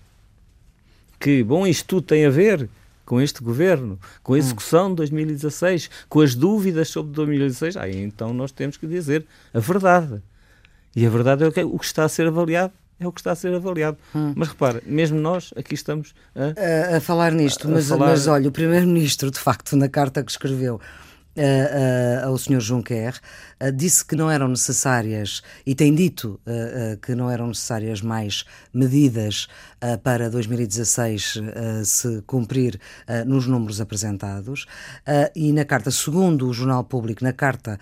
que, 1.20 1.44
bom, 1.44 1.68
isto 1.68 1.86
tudo 1.88 2.04
tem 2.04 2.26
a 2.26 2.30
ver 2.30 2.70
com 3.06 3.22
este 3.22 3.44
governo, 3.44 4.00
com 4.22 4.34
a 4.34 4.36
hum. 4.36 4.40
execução 4.40 4.90
de 4.90 4.96
2016, 4.98 5.90
com 6.10 6.22
as 6.22 6.36
dúvidas 6.36 6.90
sobre 6.90 7.12
2016, 7.14 7.78
aí 7.78 8.02
então 8.02 8.34
nós 8.34 8.52
temos 8.52 8.78
que 8.78 8.88
dizer 8.88 9.26
a 9.54 9.60
verdade. 9.60 10.22
E 10.96 11.06
a 11.06 11.10
verdade 11.10 11.44
é 11.44 11.48
o 11.48 11.52
que, 11.52 11.64
o 11.64 11.80
que 11.80 11.86
está 11.86 12.04
a 12.04 12.10
ser 12.10 12.28
avaliado 12.28 12.74
é 13.00 13.08
o 13.08 13.12
que 13.12 13.20
está 13.20 13.32
a 13.32 13.36
ser 13.36 13.54
avaliado. 13.54 13.98
Hum. 14.16 14.34
Mas 14.36 14.50
repara, 14.50 14.82
mesmo 14.86 15.20
nós 15.20 15.54
aqui 15.56 15.74
estamos 15.74 16.14
a, 16.36 16.94
a, 16.94 16.98
a 16.98 17.02
falar 17.02 17.32
nisto, 17.32 17.68
a, 17.68 17.72
mas, 17.72 17.88
falar... 17.88 18.08
mas 18.08 18.28
olha, 18.28 18.48
o 18.48 18.52
Primeiro-Ministro, 18.52 19.30
de 19.30 19.40
facto, 19.40 19.76
na 19.76 19.90
carta 19.90 20.24
que 20.24 20.32
escreveu 20.32 20.80
uh, 21.38 21.42
uh, 21.42 22.28
ao 22.28 22.38
Sr. 22.38 22.60
Juncker, 22.60 23.20
uh, 23.62 23.72
disse 23.72 24.06
que 24.06 24.16
não 24.16 24.30
eram 24.30 24.48
necessárias, 24.48 25.42
e 25.66 25.76
tem 25.76 25.94
dito 25.94 26.40
que 27.02 27.16
não 27.16 27.30
eram 27.30 27.48
necessárias 27.48 28.02
mais 28.02 28.46
medidas 28.74 29.48
para 30.04 30.30
2016 30.30 31.42
se 31.86 32.22
cumprir 32.26 32.80
nos 33.26 33.48
números 33.48 33.80
apresentados. 33.80 34.66
e 35.36 35.52
na 35.52 35.66
carta, 35.66 35.92
segundo 35.92 36.48
o 36.48 36.54
Jornal 36.54 36.84
Público, 36.84 37.24
na 37.24 37.34
carta 37.34 37.80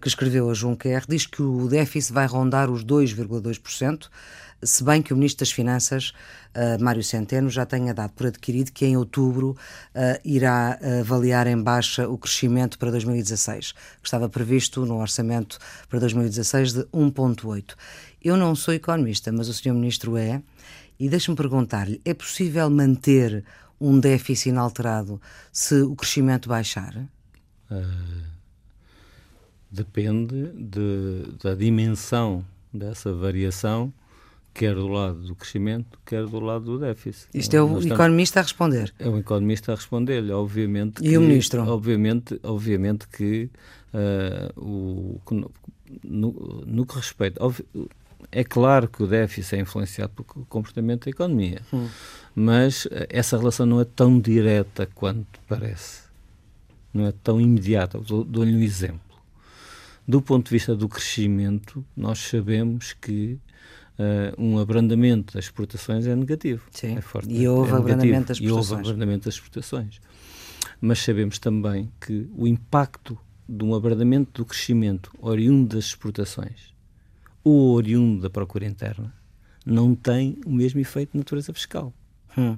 que 0.00 0.08
escreveu 0.08 0.50
a 0.50 0.54
Juncker, 0.54 1.04
diz 1.08 1.26
que 1.26 1.42
o 1.42 1.68
déficit 1.68 2.12
vai 2.12 2.26
rondar 2.26 2.70
os 2.70 2.84
2,2% 2.84 4.08
se 4.62 4.84
bem 4.84 5.02
que 5.02 5.12
o 5.12 5.16
Ministro 5.16 5.44
das 5.44 5.52
Finanças, 5.52 6.12
uh, 6.54 6.82
Mário 6.82 7.02
Centeno, 7.02 7.50
já 7.50 7.66
tenha 7.66 7.92
dado 7.92 8.12
por 8.12 8.26
adquirido 8.26 8.70
que 8.70 8.86
em 8.86 8.96
outubro 8.96 9.50
uh, 9.50 10.20
irá 10.24 10.78
avaliar 11.00 11.46
em 11.46 11.60
baixa 11.60 12.08
o 12.08 12.16
crescimento 12.16 12.78
para 12.78 12.90
2016, 12.90 13.72
que 13.72 13.78
estava 14.04 14.28
previsto 14.28 14.86
no 14.86 15.00
orçamento 15.00 15.58
para 15.88 15.98
2016 15.98 16.72
de 16.72 16.82
1,8. 16.84 17.74
Eu 18.22 18.36
não 18.36 18.54
sou 18.54 18.72
economista, 18.72 19.32
mas 19.32 19.48
o 19.48 19.54
Sr. 19.54 19.72
Ministro 19.72 20.16
é, 20.16 20.40
e 20.98 21.08
deixe-me 21.08 21.36
perguntar-lhe: 21.36 22.00
é 22.04 22.14
possível 22.14 22.70
manter 22.70 23.44
um 23.80 23.98
déficit 23.98 24.50
inalterado 24.50 25.20
se 25.50 25.82
o 25.82 25.96
crescimento 25.96 26.48
baixar? 26.48 26.96
Uh, 27.68 28.22
depende 29.68 30.52
de, 30.52 31.36
da 31.42 31.54
dimensão 31.54 32.44
dessa 32.72 33.12
variação 33.12 33.92
quer 34.54 34.74
do 34.74 34.86
lado 34.86 35.18
do 35.20 35.34
crescimento, 35.34 35.98
quer 36.04 36.26
do 36.26 36.40
lado 36.40 36.64
do 36.64 36.78
déficit. 36.78 37.28
Isto 37.34 37.54
é 37.54 37.62
o 37.62 37.78
estamos, 37.78 37.86
economista 37.86 38.40
a 38.40 38.42
responder. 38.42 38.92
É 38.98 39.08
o 39.08 39.18
economista 39.18 39.72
a 39.72 39.74
responder-lhe, 39.74 40.32
obviamente. 40.32 40.98
E 41.00 41.10
que, 41.10 41.18
o 41.18 41.20
ministro? 41.20 41.62
Obviamente, 41.62 42.38
obviamente 42.42 43.08
que 43.08 43.50
uh, 43.94 44.60
o, 44.60 45.20
no, 46.04 46.64
no, 46.66 46.86
que 46.86 46.96
respeita. 46.96 47.40
É 48.30 48.44
claro 48.44 48.88
que 48.88 49.02
o 49.02 49.06
déficit 49.06 49.56
é 49.56 49.60
influenciado 49.60 50.12
pelo 50.12 50.46
comportamento 50.46 51.04
da 51.04 51.10
economia, 51.10 51.60
hum. 51.72 51.88
mas 52.34 52.86
essa 53.08 53.36
relação 53.36 53.66
não 53.66 53.80
é 53.80 53.84
tão 53.84 54.18
direta 54.20 54.88
quanto 54.94 55.40
parece. 55.48 56.02
Não 56.94 57.06
é 57.06 57.12
tão 57.22 57.40
imediata. 57.40 57.98
Dou-lhe 57.98 58.54
um 58.54 58.60
exemplo. 58.60 59.00
Do 60.06 60.20
ponto 60.20 60.46
de 60.46 60.50
vista 60.50 60.74
do 60.74 60.88
crescimento, 60.88 61.84
nós 61.96 62.18
sabemos 62.18 62.92
que 62.92 63.38
uh, 64.02 64.42
um 64.42 64.58
abrandamento 64.58 65.34
das 65.34 65.44
exportações 65.46 66.06
é 66.06 66.14
negativo. 66.14 66.62
Sim. 66.70 66.96
É 66.96 67.00
forte, 67.00 67.32
e 67.32 67.46
houve 67.46 67.72
é 67.72 67.76
abrandamento 67.76 68.28
das 68.28 68.38
exportações. 68.38 68.68
E 68.68 68.74
houve 68.74 68.74
abrandamento 68.74 69.24
das 69.24 69.34
exportações. 69.34 70.00
Mas 70.80 70.98
sabemos 70.98 71.38
também 71.38 71.90
que 72.00 72.28
o 72.36 72.46
impacto 72.46 73.18
de 73.48 73.64
um 73.64 73.74
abrandamento 73.74 74.42
do 74.42 74.46
crescimento 74.46 75.12
oriundo 75.20 75.76
das 75.76 75.86
exportações 75.86 76.72
ou 77.44 77.72
oriundo 77.74 78.22
da 78.22 78.30
procura 78.30 78.64
interna 78.64 79.12
não 79.64 79.94
tem 79.94 80.38
o 80.46 80.50
mesmo 80.50 80.80
efeito 80.80 81.12
de 81.12 81.18
natureza 81.18 81.52
fiscal. 81.52 81.92
Hum 82.36 82.56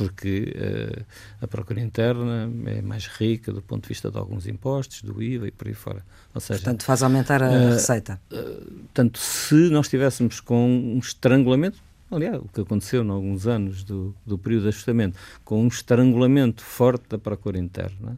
porque 0.00 0.54
uh, 0.56 1.04
a 1.42 1.46
procura 1.46 1.78
interna 1.78 2.50
é 2.68 2.80
mais 2.80 3.06
rica 3.06 3.52
do 3.52 3.60
ponto 3.60 3.82
de 3.82 3.90
vista 3.90 4.10
de 4.10 4.16
alguns 4.16 4.46
impostos, 4.46 5.02
do 5.02 5.22
IVA 5.22 5.48
e 5.48 5.50
por 5.50 5.68
aí 5.68 5.74
fora. 5.74 6.02
Ou 6.34 6.40
seja, 6.40 6.58
portanto, 6.58 6.84
faz 6.84 7.02
aumentar 7.02 7.42
a 7.42 7.50
uh, 7.50 7.68
receita. 7.72 8.18
Uh, 8.32 8.80
tanto 8.94 9.18
se 9.18 9.68
nós 9.68 9.86
estivéssemos 9.86 10.40
com 10.40 10.66
um 10.66 10.98
estrangulamento, 10.98 11.78
aliás, 12.10 12.38
o 12.38 12.48
que 12.48 12.62
aconteceu 12.62 13.04
em 13.04 13.10
alguns 13.10 13.46
anos 13.46 13.84
do, 13.84 14.16
do 14.24 14.38
período 14.38 14.62
de 14.62 14.68
ajustamento, 14.68 15.18
com 15.44 15.62
um 15.62 15.68
estrangulamento 15.68 16.62
forte 16.62 17.04
da 17.10 17.18
procura 17.18 17.58
interna, 17.58 18.16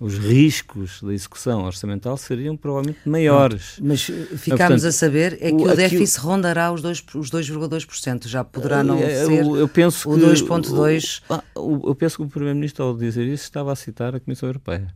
os 0.00 0.16
riscos 0.16 1.02
da 1.02 1.12
execução 1.12 1.64
orçamental 1.64 2.16
seriam 2.16 2.56
provavelmente 2.56 3.00
maiores. 3.04 3.78
Mas 3.82 4.08
eh, 4.08 4.36
ficámos 4.36 4.84
a 4.84 4.92
saber 4.92 5.36
é 5.40 5.48
que 5.48 5.56
o, 5.56 5.62
o 5.62 5.74
déficit 5.74 6.20
rondará 6.20 6.70
os 6.70 6.82
2,2%, 6.82 8.24
os 8.24 8.30
já 8.30 8.44
poderá 8.44 8.84
não 8.84 8.98
é, 8.98 9.24
ser 9.24 9.44
eu, 9.44 9.56
eu 9.56 9.68
penso 9.68 10.08
o 10.08 10.16
2,2%. 10.16 11.22
Ah, 11.28 11.42
eu 11.56 11.94
penso 11.96 12.16
que 12.16 12.22
o 12.22 12.28
Primeiro-Ministro, 12.28 12.84
ao 12.84 12.96
dizer 12.96 13.26
isso, 13.26 13.42
estava 13.44 13.72
a 13.72 13.76
citar 13.76 14.14
a 14.14 14.20
Comissão 14.20 14.48
Europeia, 14.48 14.94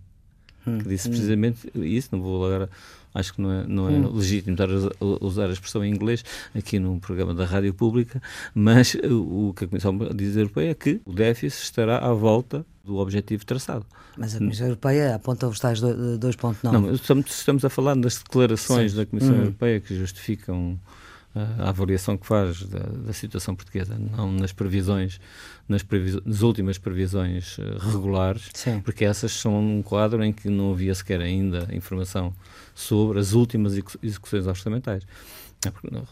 hum, 0.64 0.78
que 0.78 0.88
disse 0.88 1.08
hum. 1.08 1.10
precisamente 1.10 1.68
isso, 1.74 2.10
não 2.12 2.22
vou 2.22 2.46
agora 2.46 2.70
acho 3.14 3.34
que 3.34 3.40
não 3.40 3.52
é, 3.52 3.66
não 3.66 3.88
é 3.88 3.92
hum. 3.92 4.12
legítimo 4.14 4.54
estar 4.54 4.68
a 4.68 5.24
usar 5.24 5.46
a 5.48 5.52
expressão 5.52 5.84
em 5.84 5.92
inglês 5.92 6.24
aqui 6.54 6.78
num 6.78 6.98
programa 6.98 7.34
da 7.34 7.44
rádio 7.44 7.72
pública, 7.74 8.22
mas 8.54 8.94
o 8.94 9.52
que 9.54 9.64
a 9.64 9.68
Comissão 9.68 9.96
diz 10.14 10.36
Europeia 10.36 10.70
é 10.70 10.74
que 10.74 11.00
o 11.04 11.12
déficit 11.12 11.64
estará 11.64 11.98
à 11.98 12.12
volta 12.12 12.64
do 12.84 12.96
objetivo 12.96 13.44
traçado. 13.46 13.86
Mas 14.16 14.34
a 14.34 14.38
Comissão 14.38 14.66
Europeia 14.66 15.14
aponta 15.14 15.46
os 15.48 15.58
tais 15.58 15.80
2.9. 15.80 16.56
Não, 16.64 16.92
estamos, 16.92 17.30
estamos 17.30 17.64
a 17.64 17.70
falar 17.70 17.96
das 17.96 18.18
declarações 18.18 18.92
Sim. 18.92 18.98
da 18.98 19.06
Comissão 19.06 19.34
hum. 19.34 19.38
Europeia 19.38 19.80
que 19.80 19.96
justificam 19.96 20.78
a 21.34 21.70
avaliação 21.70 22.16
que 22.16 22.26
faz 22.26 22.62
da, 22.64 22.80
da, 22.80 23.12
situação 23.12 23.54
portuguesa, 23.54 23.96
não 23.98 24.30
nas 24.30 24.52
previsões, 24.52 25.18
nas, 25.66 25.84
nas 26.24 26.42
últimas 26.42 26.76
previsões 26.76 27.56
uh, 27.58 27.78
regulares, 27.78 28.50
Sim. 28.52 28.80
porque 28.80 29.04
essas 29.04 29.32
são 29.32 29.58
um 29.58 29.82
quadro 29.82 30.22
em 30.22 30.32
que 30.32 30.50
não 30.50 30.72
havia 30.72 30.94
sequer 30.94 31.20
ainda 31.20 31.68
informação 31.72 32.34
sobre 32.74 33.18
as 33.18 33.32
últimas 33.32 33.74
execuções 34.02 34.46
orçamentais. 34.46 35.06
É 35.64 35.72
não, 35.90 36.06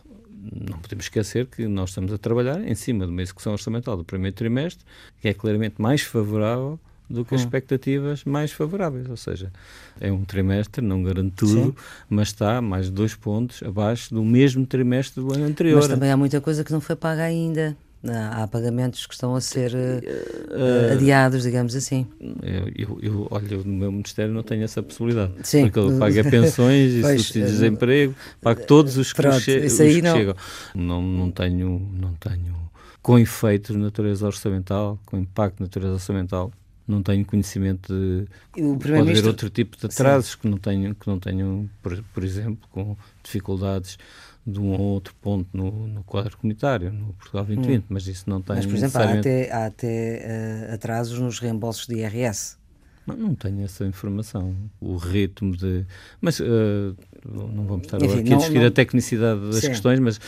não 0.68 0.78
podemos 0.78 1.04
esquecer 1.04 1.46
que 1.46 1.66
nós 1.66 1.90
estamos 1.90 2.12
a 2.12 2.18
trabalhar 2.18 2.66
em 2.66 2.74
cima 2.74 3.04
de 3.04 3.12
uma 3.12 3.20
execução 3.20 3.52
orçamental 3.52 3.96
do 3.96 4.04
primeiro 4.04 4.35
trimestre, 4.35 4.85
que 5.20 5.28
é 5.28 5.35
claramente 5.35 5.80
mais 5.80 6.00
favorável 6.00 6.80
do 7.11 7.25
que 7.25 7.35
as 7.35 7.40
hum. 7.40 7.44
expectativas 7.44 8.25
mais 8.25 8.53
favoráveis. 8.53 9.09
Ou 9.11 9.16
seja, 9.16 9.53
é 10.01 10.11
um 10.12 10.25
trimestre, 10.25 10.85
não 10.85 11.03
garante 11.03 11.33
tudo, 11.37 11.66
Sim. 11.66 11.75
mas 12.09 12.29
está 12.29 12.62
mais 12.62 12.87
de 12.87 12.92
dois 12.92 13.14
pontos 13.14 13.62
abaixo 13.62 14.14
do 14.14 14.25
mesmo 14.25 14.64
trimestre 14.64 15.23
do 15.23 15.35
ano 15.35 15.44
anterior. 15.44 15.77
Mas 15.77 15.88
também 15.88 16.11
há 16.11 16.16
muita 16.16 16.40
coisa 16.40 16.62
que 16.62 16.73
não 16.73 16.81
foi 16.81 16.94
paga 16.94 17.25
ainda. 17.25 17.77
Há 18.03 18.49
pagamentos 18.49 19.07
que 19.07 19.12
estão 19.12 19.35
a 19.35 19.42
ser 19.42 19.75
uh, 19.75 20.92
adiados, 20.94 21.42
digamos 21.42 21.77
assim. 21.77 22.07
Eu, 22.42 22.73
eu, 22.75 22.99
eu, 23.03 23.29
olha, 23.31 23.59
no 23.59 23.75
meu 23.75 23.92
Ministério 23.92 24.33
não 24.33 24.42
tenho 24.42 24.64
essa 24.64 24.83
possibilidade. 24.83 25.35
Sim. 25.42 25.64
Porque 25.64 25.79
ele 25.79 25.99
paga 25.99 26.25
pensões 26.25 26.94
e 26.94 27.03
subsídios 27.18 27.33
de 27.33 27.59
desemprego, 27.59 28.14
paga 28.40 28.64
todos 28.64 28.96
os 28.96 29.12
que, 29.12 29.20
Pronto, 29.20 29.40
che 29.40 29.59
os 29.59 29.77
que 29.77 30.01
não... 30.01 30.16
chegam. 30.16 30.35
Não, 30.75 31.03
não, 31.03 31.31
tenho, 31.31 31.90
não 31.92 32.14
tenho, 32.14 32.57
com 33.03 33.18
efeito 33.18 33.75
de 33.75 33.79
natureza 33.79 34.27
orçamental, 34.27 34.99
com 35.05 35.18
impacto 35.18 35.59
de 35.59 35.64
natureza 35.64 35.92
orçamental, 35.92 36.51
não 36.90 37.03
tenho 37.03 37.24
conhecimento 37.24 37.92
de 37.92 38.26
pode 38.53 39.11
haver 39.11 39.26
outro 39.26 39.48
tipo 39.48 39.76
de 39.76 39.87
atrasos 39.87 40.35
que 40.35 40.48
não 40.48 40.59
tenho 40.59 40.94
que 40.94 41.07
não 41.07 41.18
tenho 41.18 41.70
por, 41.83 42.03
por, 42.14 42.24
exemplo 42.24 42.68
com 42.70 42.96
dificuldades 43.22 43.98
de 44.46 44.59
um 44.59 44.72
ou 44.72 44.81
outro 44.81 45.14
ponto 45.20 45.48
no, 45.53 45.87
no 45.87 46.03
quadro 46.05 46.37
comunitário 46.37 46.92
no 46.92 47.12
Portugal 47.14 47.44
2020 47.44 47.83
hum. 47.83 47.87
mas 47.88 48.07
isso 48.07 48.29
não 48.29 48.42
tem 48.42 48.57
mas 48.57 48.66
por 48.66 48.74
exemplo 48.74 49.00
há 49.00 49.12
até, 49.12 49.53
há 49.53 49.66
até 49.66 50.68
uh, 50.70 50.74
atrasos 50.74 51.18
nos 51.18 51.38
reembolsos 51.38 51.87
de 51.87 51.96
IRS 51.96 52.61
não, 53.07 53.16
não 53.16 53.35
tenho 53.35 53.64
essa 53.64 53.85
informação. 53.85 54.55
O 54.81 54.96
ritmo 54.96 55.57
de 55.57 55.85
mas 56.20 56.38
uh, 56.40 56.96
não 57.28 57.64
vamos 57.64 57.87
estar 57.87 58.02
Enfim, 58.02 58.20
aqui 58.20 58.33
a 58.33 58.37
discutir 58.37 58.59
não... 58.59 58.66
a 58.66 58.70
tecnicidade 58.70 59.40
das 59.40 59.56
Sim. 59.56 59.68
questões, 59.68 59.98
mas 59.98 60.16
uh, 60.16 60.20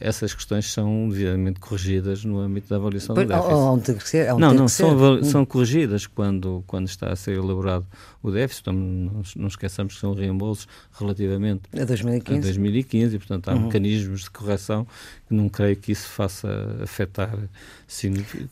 essas 0.00 0.34
questões 0.34 0.70
são 0.72 1.08
devidamente 1.08 1.60
corrigidas 1.60 2.24
no 2.24 2.38
âmbito 2.38 2.68
da 2.68 2.76
avaliação 2.76 3.14
pois, 3.14 3.26
do 3.26 3.30
déficit. 3.30 3.54
Ou, 3.54 3.72
ou, 3.72 4.00
ser, 4.00 4.34
não, 4.34 4.54
não, 4.54 4.68
são, 4.68 4.96
hum. 4.96 5.24
são 5.24 5.44
corrigidas 5.44 6.06
quando, 6.06 6.62
quando 6.66 6.88
está 6.88 7.12
a 7.12 7.16
ser 7.16 7.36
elaborado 7.36 7.86
o 8.22 8.30
déficit. 8.30 8.62
Então, 8.62 8.74
não, 8.74 9.22
não 9.36 9.48
esqueçamos 9.48 9.94
que 9.94 10.00
são 10.00 10.12
reembolsos 10.12 10.68
relativamente 10.98 11.62
a 11.72 11.84
2015, 11.84 12.38
a 12.38 12.42
2015 12.42 13.16
e, 13.16 13.18
portanto, 13.18 13.48
há 13.48 13.54
uhum. 13.54 13.66
mecanismos 13.66 14.22
de 14.22 14.30
correção 14.30 14.86
que 15.28 15.34
não 15.34 15.48
creio 15.48 15.76
que 15.76 15.92
isso 15.92 16.08
faça 16.08 16.48
afetar 16.82 17.38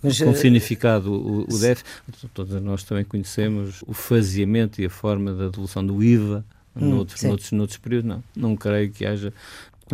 mas, 0.02 0.20
com 0.20 0.31
eh, 0.31 0.35
significado 0.35 1.12
o, 1.12 1.42
o 1.42 1.59
déficit. 1.59 1.85
Todos 2.33 2.61
nós 2.61 2.83
também 2.83 3.04
conhecemos 3.04 3.83
o 3.87 3.92
faseamento 3.92 4.81
e 4.81 4.87
a 4.87 4.90
forma 4.90 5.33
da 5.33 5.48
devolução 5.48 5.85
do 5.85 6.02
IVA 6.02 6.44
hum, 6.76 6.90
noutros, 6.90 7.22
noutros, 7.22 7.52
noutros 7.52 7.78
períodos, 7.78 8.09
não. 8.09 8.24
Não 8.35 8.57
creio 8.57 8.90
que 8.90 9.04
haja 9.04 9.33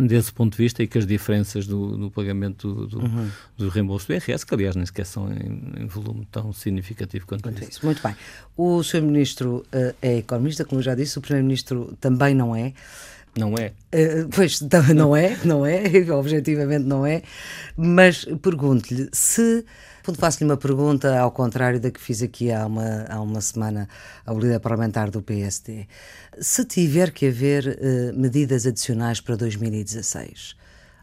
desse 0.03 0.31
ponto 0.33 0.51
de 0.51 0.57
vista 0.57 0.83
e 0.83 0.87
que 0.87 0.97
as 0.97 1.05
diferenças 1.05 1.65
do, 1.67 1.97
do 1.97 2.11
pagamento 2.11 2.73
do, 2.73 2.87
do, 2.87 2.99
uhum. 2.99 3.29
do, 3.57 3.69
reembolso 3.69 4.07
do 4.07 4.13
IRS, 4.13 4.45
que 4.45 4.53
aliás 4.53 4.75
nem 4.75 4.85
sequer 4.85 5.05
são 5.05 5.31
em, 5.31 5.83
em 5.83 5.85
volume 5.85 6.27
tão 6.31 6.51
significativo 6.51 7.25
quanto, 7.25 7.49
isso. 7.49 7.69
isso. 7.69 7.85
Muito 7.85 8.01
bem. 8.01 8.15
O 8.57 8.83
Sr. 8.83 9.01
Ministro 9.01 9.65
uh, 9.73 9.95
é 10.01 10.17
economista, 10.17 10.65
como 10.65 10.79
eu 10.79 10.83
já 10.83 10.95
disse, 10.95 11.17
o 11.17 11.21
Primeiro-Ministro 11.21 11.95
também 12.01 12.35
não 12.35 12.55
é. 12.55 12.73
Não 13.37 13.53
é? 13.57 13.73
Uh, 13.93 14.27
pois, 14.33 14.59
não 14.95 15.15
é, 15.15 15.37
não 15.45 15.65
é, 15.65 15.83
objetivamente 16.11 16.85
não 16.85 17.05
é, 17.05 17.21
mas 17.77 18.25
pergunto-lhe 18.41 19.09
se 19.11 19.65
Faço-lhe 20.13 20.49
uma 20.49 20.57
pergunta 20.57 21.19
ao 21.19 21.31
contrário 21.31 21.79
da 21.79 21.89
que 21.89 21.99
fiz 21.99 22.21
aqui 22.21 22.51
há 22.51 22.65
uma, 22.65 23.05
há 23.09 23.19
uma 23.21 23.41
semana 23.41 23.89
ao 24.25 24.37
líder 24.37 24.59
parlamentar 24.59 25.09
do 25.09 25.21
PSD. 25.21 25.87
Se 26.39 26.63
tiver 26.65 27.11
que 27.11 27.27
haver 27.27 27.67
uh, 27.67 28.19
medidas 28.19 28.65
adicionais 28.65 29.19
para 29.19 29.35
2016, 29.35 30.55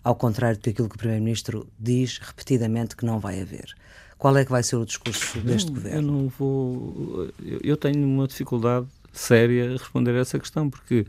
ao 0.04 0.14
contrário 0.14 0.58
do 0.58 0.72
que 0.72 0.82
o 0.82 0.88
Primeiro-Ministro 0.88 1.68
diz 1.78 2.18
repetidamente 2.18 2.96
que 2.96 3.04
não 3.04 3.18
vai 3.18 3.40
haver, 3.40 3.74
qual 4.18 4.36
é 4.36 4.44
que 4.44 4.50
vai 4.50 4.62
ser 4.62 4.76
o 4.76 4.86
discurso 4.86 5.40
deste 5.40 5.72
governo? 5.72 5.98
Eu 5.98 6.02
não 6.02 6.28
vou. 6.28 7.28
Eu 7.62 7.76
tenho 7.76 8.06
uma 8.06 8.28
dificuldade 8.28 8.86
séria 9.12 9.70
a 9.70 9.72
responder 9.72 10.12
a 10.12 10.20
essa 10.20 10.38
questão, 10.38 10.70
porque 10.70 11.04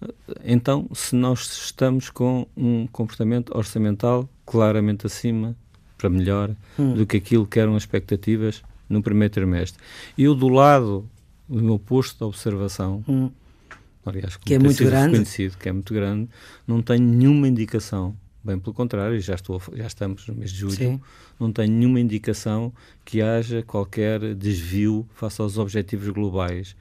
eh, 0.00 0.14
então, 0.44 0.88
se 0.94 1.14
nós 1.14 1.40
estamos 1.40 2.08
com 2.08 2.46
um 2.56 2.86
comportamento 2.86 3.56
orçamental 3.56 4.28
claramente 4.46 5.06
acima 5.06 5.54
para 5.98 6.08
melhor 6.08 6.54
hum. 6.78 6.94
do 6.94 7.04
que 7.04 7.16
aquilo 7.16 7.46
que 7.46 7.58
eram 7.58 7.74
as 7.74 7.82
expectativas 7.82 8.62
no 8.88 9.02
primeiro 9.02 9.34
trimestre. 9.34 9.82
Eu, 10.16 10.34
do 10.34 10.48
lado 10.48 11.08
do 11.48 11.62
meu 11.62 11.78
posto 11.78 12.16
de 12.16 12.24
observação, 12.24 13.04
hum. 13.08 13.30
aliás, 14.06 14.36
que 14.36 14.54
é 14.54 14.58
muito 14.58 14.82
grande, 14.84 15.24
que 15.58 15.68
é 15.68 15.72
muito 15.72 15.92
grande, 15.92 16.28
não 16.66 16.80
tenho 16.80 17.02
nenhuma 17.02 17.48
indicação, 17.48 18.14
bem 18.42 18.58
pelo 18.58 18.72
contrário, 18.72 19.20
já, 19.20 19.34
estou, 19.34 19.60
já 19.74 19.86
estamos 19.86 20.26
no 20.26 20.34
mês 20.34 20.52
de 20.52 20.58
julho, 20.58 20.72
Sim. 20.72 21.00
não 21.38 21.52
tenho 21.52 21.72
nenhuma 21.72 22.00
indicação 22.00 22.72
que 23.04 23.20
haja 23.20 23.62
qualquer 23.62 24.34
desvio 24.34 25.06
face 25.14 25.40
aos 25.40 25.58
objetivos 25.58 26.08
globais. 26.08 26.76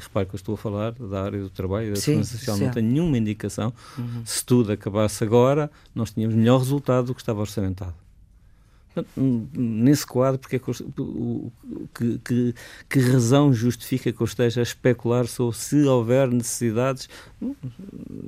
Repare 0.00 0.24
que 0.24 0.34
eu 0.34 0.38
estou 0.38 0.54
a 0.54 0.56
falar 0.56 0.92
da 0.92 1.24
área 1.24 1.38
do 1.38 1.50
trabalho 1.50 1.88
e 1.88 1.90
da 1.90 1.96
segurança 1.96 2.38
social. 2.38 2.56
Não 2.56 2.70
tenho 2.70 2.90
nenhuma 2.90 3.18
indicação. 3.18 3.70
Uhum. 3.98 4.22
Se 4.24 4.42
tudo 4.42 4.72
acabasse 4.72 5.22
agora, 5.22 5.70
nós 5.94 6.10
tínhamos 6.10 6.34
melhor 6.34 6.56
resultado 6.56 7.08
do 7.08 7.14
que 7.14 7.20
estava 7.20 7.40
orçamentado. 7.40 7.94
Nesse 9.16 10.06
quadro, 10.06 10.38
porque 10.38 10.56
é 10.56 10.58
que, 10.58 12.18
que, 12.18 12.54
que, 12.88 13.00
razão 13.00 13.52
justifica 13.52 14.12
que 14.12 14.20
eu 14.20 14.24
esteja 14.24 14.60
a 14.60 14.62
especular 14.62 15.26
sobre 15.26 15.56
se 15.56 15.82
houver 15.84 16.28
necessidades? 16.28 17.08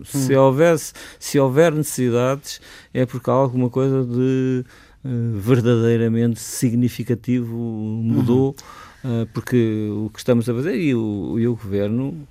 Se, 0.05 0.37
hum. 0.37 0.41
houvesse, 0.41 0.93
se 1.21 1.39
houver 1.39 1.73
necessidades, 1.73 2.61
é 2.93 3.07
porque 3.07 3.31
alguma 3.31 3.71
coisa 3.71 4.05
de 4.05 4.65
uh, 5.05 5.39
verdadeiramente 5.39 6.41
significativo 6.41 7.57
mudou, 7.57 8.57
uhum. 9.05 9.23
uh, 9.23 9.27
porque 9.33 9.89
o 9.91 10.11
que 10.11 10.19
estamos 10.19 10.49
a 10.49 10.55
fazer 10.55 10.77
e 10.81 10.95
o, 10.95 11.39
e 11.39 11.47
o 11.47 11.55
governo, 11.55 12.27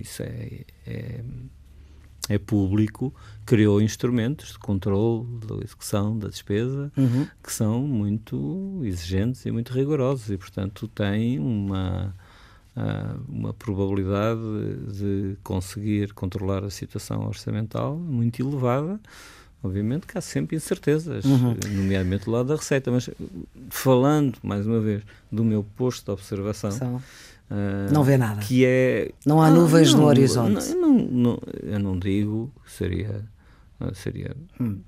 isso 0.00 0.22
é, 0.22 0.60
é 0.86 1.20
é 2.28 2.38
público, 2.38 3.14
criou 3.44 3.80
instrumentos 3.80 4.52
de 4.52 4.58
controle 4.58 5.26
da 5.46 5.56
execução 5.56 6.18
da 6.18 6.28
despesa 6.28 6.90
uhum. 6.96 7.26
que 7.42 7.52
são 7.52 7.82
muito 7.82 8.80
exigentes 8.84 9.44
e 9.44 9.50
muito 9.50 9.72
rigorosos 9.72 10.30
e, 10.30 10.36
portanto, 10.38 10.88
tem 10.88 11.38
uma, 11.38 12.14
uh, 12.76 13.20
uma 13.28 13.52
probabilidade 13.52 14.40
de 14.92 15.36
conseguir 15.42 16.12
controlar 16.14 16.64
a 16.64 16.70
situação 16.70 17.26
orçamental 17.26 17.96
muito 17.96 18.40
elevada. 18.40 18.98
Obviamente 19.62 20.06
que 20.06 20.18
há 20.18 20.20
sempre 20.20 20.56
incertezas, 20.56 21.24
uhum. 21.24 21.56
nomeadamente 21.74 22.26
do 22.26 22.30
lado 22.30 22.48
da 22.48 22.56
receita, 22.56 22.90
mas 22.90 23.08
falando, 23.70 24.36
mais 24.42 24.66
uma 24.66 24.78
vez, 24.78 25.02
do 25.32 25.42
meu 25.42 25.64
posto 25.64 26.04
de 26.04 26.10
observação, 26.10 26.70
São 26.70 27.02
Uh, 27.50 27.92
não 27.92 28.02
vê 28.02 28.16
nada. 28.16 28.40
Que 28.40 28.64
é, 28.64 29.10
não 29.24 29.40
há 29.40 29.50
nuvens 29.50 29.92
não, 29.92 30.00
no 30.00 30.06
horizonte. 30.06 30.74
Não, 30.74 30.92
não, 30.94 31.38
eu 31.62 31.78
não 31.78 31.98
digo, 31.98 32.50
seria, 32.66 33.22
seria 33.92 34.34
hum. 34.58 34.78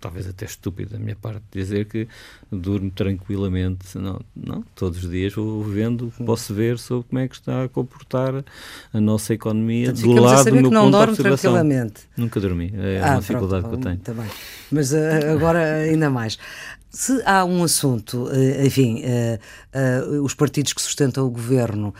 talvez 0.00 0.28
até 0.28 0.44
estúpido 0.44 0.90
da 0.90 0.98
minha 0.98 1.14
parte 1.14 1.44
dizer 1.52 1.86
que 1.86 2.08
durmo 2.50 2.90
tranquilamente. 2.90 3.96
Não, 3.96 4.20
não 4.34 4.64
todos 4.74 5.04
os 5.04 5.10
dias 5.10 5.32
vou 5.32 5.62
vendo, 5.62 6.12
hum. 6.18 6.24
posso 6.24 6.52
ver 6.52 6.76
sobre 6.78 7.08
como 7.08 7.20
é 7.20 7.28
que 7.28 7.36
está 7.36 7.64
a 7.64 7.68
comportar 7.68 8.44
a 8.92 9.00
nossa 9.00 9.32
economia 9.32 9.92
do 9.92 10.12
lado 10.12 10.44
do 10.44 10.54
meu 10.54 10.64
que 10.64 10.70
não 10.70 10.84
ponto 10.86 10.92
dorme 10.92 11.16
tranquilamente. 11.16 12.02
Nunca 12.16 12.40
dormi, 12.40 12.74
é 12.76 13.00
ah, 13.00 13.12
uma 13.12 13.20
dificuldade 13.20 13.62
pronto, 13.62 13.80
que 13.80 13.88
eu 13.88 13.92
tenho. 13.92 14.00
Tá 14.00 14.34
Mas 14.72 14.92
uh, 14.92 14.96
agora 15.32 15.74
ainda 15.76 16.10
mais. 16.10 16.36
Se 16.94 17.22
há 17.24 17.42
um 17.42 17.64
assunto, 17.64 18.28
eh, 18.30 18.66
enfim, 18.66 19.02
uh, 19.02 20.18
uh, 20.18 20.22
os 20.22 20.34
partidos 20.34 20.74
que 20.74 20.82
sustentam 20.82 21.26
o 21.26 21.30
governo, 21.30 21.94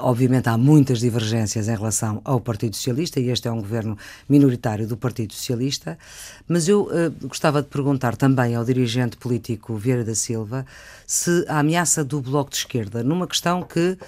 obviamente 0.00 0.48
há 0.48 0.58
muitas 0.58 0.98
divergências 0.98 1.68
em 1.68 1.76
relação 1.76 2.20
ao 2.24 2.40
Partido 2.40 2.74
Socialista, 2.74 3.20
e 3.20 3.30
este 3.30 3.46
é 3.46 3.52
um 3.52 3.60
governo 3.60 3.96
minoritário 4.28 4.84
do 4.86 4.96
Partido 4.96 5.32
Socialista, 5.32 5.96
mas 6.48 6.66
eu 6.66 6.88
gostava 7.22 7.62
de 7.62 7.68
perguntar 7.68 8.16
também 8.16 8.54
ao 8.54 8.64
dirigente 8.64 9.16
político 9.16 9.76
Vieira 9.76 10.04
da 10.04 10.14
Silva 10.14 10.64
se 11.06 11.44
a 11.48 11.58
ameaça 11.58 12.04
do 12.04 12.20
Bloco 12.20 12.50
de 12.50 12.58
Esquerda, 12.58 13.02
numa 13.02 13.26
questão 13.26 13.62
que 13.62 13.98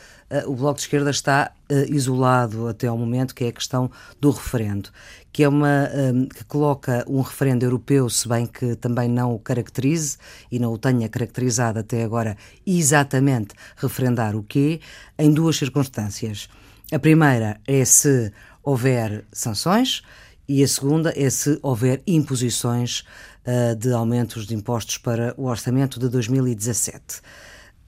o 0.47 0.55
Bloco 0.55 0.77
de 0.77 0.83
Esquerda 0.83 1.11
está 1.11 1.51
isolado 1.89 2.69
até 2.69 2.87
ao 2.87 2.97
momento, 2.97 3.35
que 3.35 3.45
é 3.45 3.49
a 3.49 3.53
questão 3.53 3.91
do 4.21 4.31
referendo, 4.31 4.91
que 5.33 5.43
é 5.43 5.49
uma 5.49 5.91
um, 5.93 6.27
que 6.27 6.45
coloca 6.45 7.05
um 7.09 7.21
referendo 7.21 7.65
europeu, 7.65 8.09
se 8.09 8.29
bem 8.29 8.47
que 8.47 8.77
também 8.77 9.09
não 9.09 9.35
o 9.35 9.39
caracterize 9.39 10.17
e 10.51 10.59
não 10.59 10.73
o 10.73 10.79
tenha 10.79 11.09
caracterizado 11.09 11.79
até 11.79 12.05
agora 12.05 12.37
exatamente 12.67 13.55
referendar 13.77 14.37
o 14.37 14.43
quê, 14.43 14.81
em 15.19 15.33
duas 15.33 15.57
circunstâncias. 15.57 16.49
A 16.93 16.99
primeira 16.99 17.61
é 17.67 17.85
se 17.85 18.33
houver 18.63 19.25
sanções 19.33 20.03
e 20.49 20.63
a 20.63 20.69
segunda 20.69 21.13
é 21.17 21.29
se 21.31 21.59
houver 21.63 22.03
imposições 22.07 23.05
uh, 23.47 23.75
de 23.77 23.93
aumentos 23.93 24.47
de 24.47 24.55
impostos 24.55 24.99
para 24.99 25.35
o 25.37 25.47
orçamento 25.47 25.99
de 25.99 26.09
2017. 26.09 27.21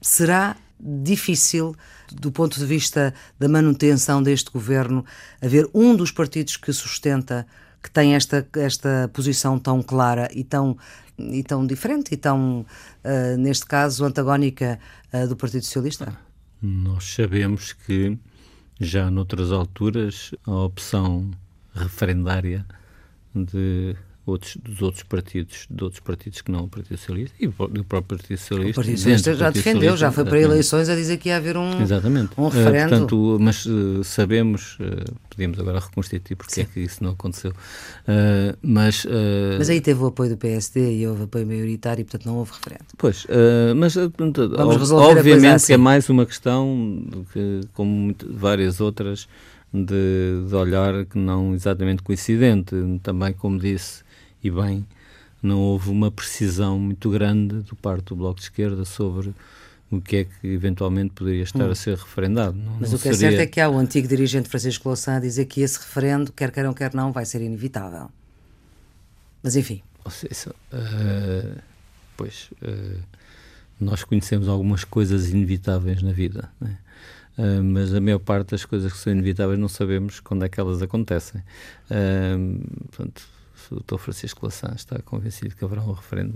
Será 0.01 0.55
difícil, 0.79 1.75
do 2.11 2.31
ponto 2.31 2.59
de 2.59 2.65
vista 2.65 3.13
da 3.39 3.47
manutenção 3.47 4.21
deste 4.21 4.51
governo, 4.51 5.05
haver 5.41 5.69
um 5.73 5.95
dos 5.95 6.11
partidos 6.11 6.57
que 6.57 6.71
sustenta, 6.71 7.47
que 7.81 7.89
tem 7.89 8.15
esta, 8.15 8.47
esta 8.55 9.09
posição 9.13 9.57
tão 9.59 9.81
clara 9.81 10.29
e 10.33 10.43
tão, 10.43 10.77
e 11.17 11.43
tão 11.43 11.65
diferente 11.65 12.13
e 12.13 12.17
tão, 12.17 12.65
uh, 13.03 13.37
neste 13.37 13.65
caso, 13.65 14.05
antagónica 14.05 14.79
uh, 15.13 15.27
do 15.27 15.35
Partido 15.35 15.63
Socialista? 15.63 16.17
Nós 16.61 17.03
sabemos 17.03 17.73
que 17.73 18.17
já 18.79 19.09
noutras 19.09 19.51
alturas 19.51 20.31
a 20.45 20.51
opção 20.51 21.31
referendária 21.73 22.65
de 23.33 23.95
outros, 24.27 24.57
dos 24.57 24.81
outros 24.81 25.03
partidos, 25.03 25.65
de 25.69 25.83
outros 25.83 26.01
partidos 26.01 26.41
que 26.41 26.51
não 26.51 26.65
o 26.65 26.67
Partido 26.67 26.97
Socialista 26.97 27.35
e 27.39 27.47
o 27.47 27.53
próprio 27.53 28.03
Partido 28.03 28.37
Socialista. 28.37 28.71
O 28.71 28.83
Partido 28.83 28.97
Socialista 28.97 29.33
já 29.33 29.45
Partido 29.45 29.63
defendeu, 29.63 29.97
já 29.97 30.11
foi 30.11 30.25
para 30.25 30.39
eleições 30.39 30.89
a 30.89 30.95
dizer 30.95 31.17
que 31.17 31.29
ia 31.29 31.37
haver 31.37 31.55
um, 31.55 31.81
exatamente. 31.81 32.31
um 32.37 32.49
referendo. 32.49 32.87
Uh, 32.87 32.89
portanto, 32.89 33.37
mas 33.39 33.65
uh, 33.65 34.03
sabemos, 34.03 34.77
uh, 34.81 35.15
podemos 35.29 35.57
agora 35.57 35.79
reconstituir 35.79 36.35
porque 36.35 36.53
Sim. 36.53 36.61
é 36.61 36.65
que 36.65 36.81
isso 36.81 37.01
não 37.01 37.11
aconteceu. 37.11 37.53
mas, 38.61 39.05
mas 39.57 39.69
aí 39.69 39.79
teve 39.79 40.01
o 40.01 40.07
apoio 40.07 40.31
do 40.31 40.37
PSD 40.37 40.97
e 40.97 41.07
houve 41.07 41.23
apoio 41.23 41.47
maioritário 41.47 42.01
e, 42.01 42.03
portanto, 42.03 42.25
não 42.25 42.37
houve 42.37 42.51
referendo. 42.51 42.85
Pois, 42.97 43.25
mas 43.77 43.93
portanto, 43.93 44.51
obviamente 44.93 45.47
assim. 45.47 45.67
que 45.67 45.73
é 45.73 45.77
mais 45.77 46.09
uma 46.09 46.25
questão, 46.25 47.05
que, 47.31 47.61
como 47.73 47.89
muito, 47.89 48.33
várias 48.33 48.81
outras, 48.81 49.27
de, 49.73 50.47
de 50.47 50.55
olhar 50.55 51.05
que 51.05 51.17
não 51.17 51.53
exatamente 51.53 52.01
coincidente. 52.01 52.75
Também, 53.03 53.33
como 53.33 53.59
disse, 53.59 54.03
e 54.47 54.51
bem, 54.51 54.85
não 55.41 55.59
houve 55.59 55.89
uma 55.89 56.09
precisão 56.09 56.79
muito 56.79 57.09
grande 57.09 57.61
do 57.61 57.75
parte 57.75 58.05
do 58.05 58.15
Bloco 58.15 58.39
de 58.39 58.43
Esquerda 58.43 58.85
sobre 58.85 59.33
o 59.89 60.01
que 60.01 60.17
é 60.17 60.23
que 60.25 60.47
eventualmente 60.47 61.13
poderia 61.13 61.43
estar 61.43 61.67
hum. 61.67 61.71
a 61.71 61.75
ser 61.75 61.97
referendado. 61.97 62.57
Não, 62.57 62.77
Mas 62.79 62.89
não 62.89 62.97
o 62.97 63.01
que 63.01 63.13
seria... 63.13 63.27
é 63.27 63.31
certo 63.31 63.41
é 63.41 63.47
que 63.47 63.61
há 63.61 63.69
o 63.69 63.77
antigo 63.77 64.07
dirigente 64.07 64.49
Francisco 64.49 64.89
Louçã 64.89 65.15
a 65.15 65.19
dizer 65.19 65.45
que 65.45 65.61
esse 65.61 65.79
referendo, 65.79 66.31
quer 66.31 66.51
queiram, 66.51 66.73
quer 66.73 66.93
não, 66.93 67.11
vai 67.11 67.25
ser 67.25 67.41
inevitável. 67.41 68.09
Mas 69.41 69.55
enfim. 69.55 69.81
Seja, 70.09 70.55
uh, 70.73 71.61
pois, 72.15 72.49
uh, 72.61 72.99
nós 73.79 74.03
conhecemos 74.03 74.47
algumas 74.47 74.83
coisas 74.83 75.29
inevitáveis 75.29 76.01
na 76.01 76.13
vida, 76.13 76.49
né? 76.59 76.77
uh, 77.37 77.63
mas 77.63 77.93
a 77.93 77.99
maior 77.99 78.19
parte 78.19 78.51
das 78.51 78.63
coisas 78.63 78.91
que 78.91 78.99
são 78.99 79.11
inevitáveis 79.11 79.59
não 79.59 79.67
sabemos 79.67 80.21
quando 80.21 80.45
é 80.45 80.49
que 80.49 80.59
elas 80.59 80.81
acontecem. 80.81 81.43
portanto, 82.91 83.27
o 83.71 83.79
Dr. 83.79 83.97
Francisco 83.97 84.45
Lassan 84.45 84.73
está 84.75 84.99
convencido 84.99 85.55
que 85.55 85.63
haverá 85.63 85.81
um 85.81 85.91
referendo. 85.91 86.33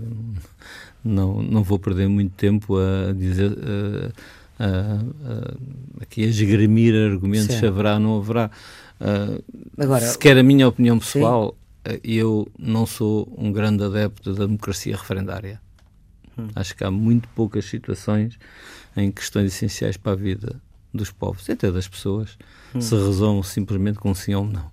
Não, 1.04 1.42
não 1.42 1.62
vou 1.62 1.78
perder 1.78 2.08
muito 2.08 2.32
tempo 2.34 2.76
a 2.76 3.12
dizer. 3.12 3.52
A, 3.52 4.32
a, 4.58 4.66
a, 4.66 6.02
aqui 6.02 6.22
a 6.24 6.26
esgrimir 6.26 6.94
argumentos 6.94 7.56
se 7.56 7.66
haverá 7.66 7.94
ou 7.94 8.00
não 8.00 8.18
haverá. 8.18 8.50
Uh, 9.00 9.42
Agora, 9.76 10.06
se 10.06 10.16
quer 10.18 10.38
a 10.38 10.42
minha 10.42 10.68
opinião 10.68 10.98
pessoal, 10.98 11.56
sim. 11.86 11.98
eu 12.04 12.48
não 12.58 12.86
sou 12.86 13.32
um 13.36 13.50
grande 13.50 13.82
adepto 13.82 14.32
da 14.32 14.46
democracia 14.46 14.96
referendária. 14.96 15.60
Hum. 16.38 16.48
Acho 16.54 16.76
que 16.76 16.84
há 16.84 16.90
muito 16.90 17.28
poucas 17.34 17.64
situações 17.64 18.38
em 18.96 19.10
questões 19.10 19.54
essenciais 19.54 19.96
para 19.96 20.12
a 20.12 20.16
vida 20.16 20.60
dos 20.94 21.10
povos 21.10 21.48
e 21.48 21.52
até 21.52 21.70
das 21.70 21.88
pessoas 21.88 22.38
hum. 22.74 22.80
se 22.80 22.94
resolvem 22.94 23.42
simplesmente 23.42 23.98
com 23.98 24.14
sim 24.14 24.34
ou 24.34 24.44
não. 24.44 24.70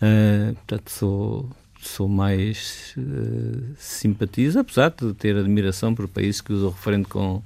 Uh, 0.00 0.54
portanto, 0.54 0.90
sou, 0.90 1.50
sou 1.80 2.08
mais 2.08 2.94
uh, 2.96 3.74
simpatizo, 3.78 4.58
apesar 4.58 4.90
de 4.90 5.12
ter 5.14 5.36
admiração 5.36 5.94
por 5.94 6.06
países 6.08 6.40
que 6.40 6.52
usam 6.52 6.68
o 6.68 6.72
referendo 6.72 7.08
com 7.08 7.42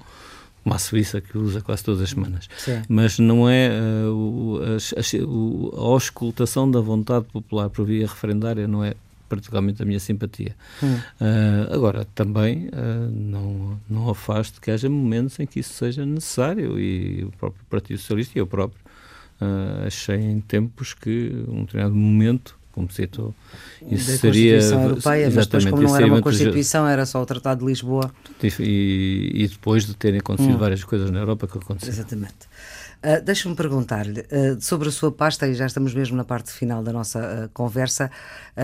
como 0.64 0.75
a 0.75 0.79
Suíça, 0.79 1.20
que 1.20 1.37
usa 1.37 1.61
quase 1.61 1.85
todas 1.85 2.01
as 2.01 2.11
semanas. 2.11 2.49
Sim. 2.57 2.83
Mas 2.88 3.18
não 3.18 3.49
é 3.49 3.68
uh, 3.68 4.11
o, 4.11 4.61
a, 4.62 4.77
a, 4.77 5.81
a, 5.81 5.85
auscultação 5.85 6.68
da 6.68 6.81
vontade 6.81 7.27
popular 7.27 7.68
por 7.68 7.85
via 7.85 8.07
referendária 8.07 8.66
não 8.66 8.83
é 8.83 8.94
particularmente 9.29 9.83
a 9.83 9.85
minha 9.85 10.01
simpatia. 10.01 10.57
Hum. 10.83 10.94
Uh, 11.20 11.75
agora, 11.75 12.07
também 12.14 12.68
uh, 12.68 13.11
não, 13.12 13.79
não 13.88 14.09
afasto 14.09 14.61
que 14.61 14.70
haja 14.70 14.88
momentos 14.88 15.38
em 15.38 15.47
que 15.47 15.61
isso 15.61 15.75
seja 15.75 16.07
necessário 16.07 16.79
e 16.81 17.25
o 17.25 17.33
próprio 17.33 17.64
Partido 17.68 17.99
Socialista 17.99 18.38
e 18.38 18.40
eu 18.40 18.47
próprio 18.47 18.83
achei 19.87 20.16
em 20.16 20.40
tempos 20.40 20.94
que 20.94 21.44
um 21.49 21.64
determinado 21.64 21.94
momento 21.94 22.57
como 22.74 22.90
citou. 22.90 23.32
Isso 23.88 24.10
da 24.10 24.18
seria. 24.18 24.54
Constituição 24.54 24.82
Europeia, 24.82 25.30
mas 25.32 25.46
depois, 25.46 25.64
como 25.64 25.82
não 25.82 25.96
era 25.96 26.06
uma 26.06 26.20
Constituição, 26.20 26.88
era 26.88 27.06
só 27.06 27.22
o 27.22 27.26
Tratado 27.26 27.60
de 27.60 27.66
Lisboa. 27.66 28.10
E, 28.42 29.30
e 29.32 29.48
depois 29.48 29.87
de 29.87 29.94
terem 29.94 30.18
acontecido 30.18 30.56
hum. 30.56 30.58
várias 30.58 30.82
coisas 30.82 31.10
na 31.10 31.20
Europa 31.20 31.46
que 31.46 31.56
aconteceram. 31.56 31.94
Exatamente. 31.94 32.34
Uh, 33.04 33.22
Deixa-me 33.22 33.54
perguntar-lhe 33.54 34.20
uh, 34.22 34.60
sobre 34.60 34.88
a 34.88 34.92
sua 34.92 35.12
pasta, 35.12 35.46
e 35.46 35.54
já 35.54 35.66
estamos 35.66 35.94
mesmo 35.94 36.16
na 36.16 36.24
parte 36.24 36.50
final 36.50 36.82
da 36.82 36.92
nossa 36.92 37.20
uh, 37.20 37.48
conversa. 37.52 38.10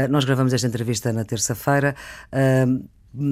nós 0.08 0.24
gravamos 0.24 0.52
esta 0.52 0.66
entrevista 0.66 1.12
na 1.12 1.24
terça-feira. 1.24 1.94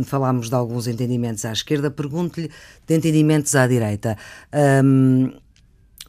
falámos 0.05 0.49
de 0.49 0.55
alguns 0.55 0.87
entendimentos 0.87 1.45
à 1.45 1.53
esquerda. 1.53 1.91
Pergunto-lhe 1.91 2.51
de 2.87 2.95
entendimentos 2.95 3.55
à 3.55 3.67
direita. 3.67 4.17
Um, 4.85 5.33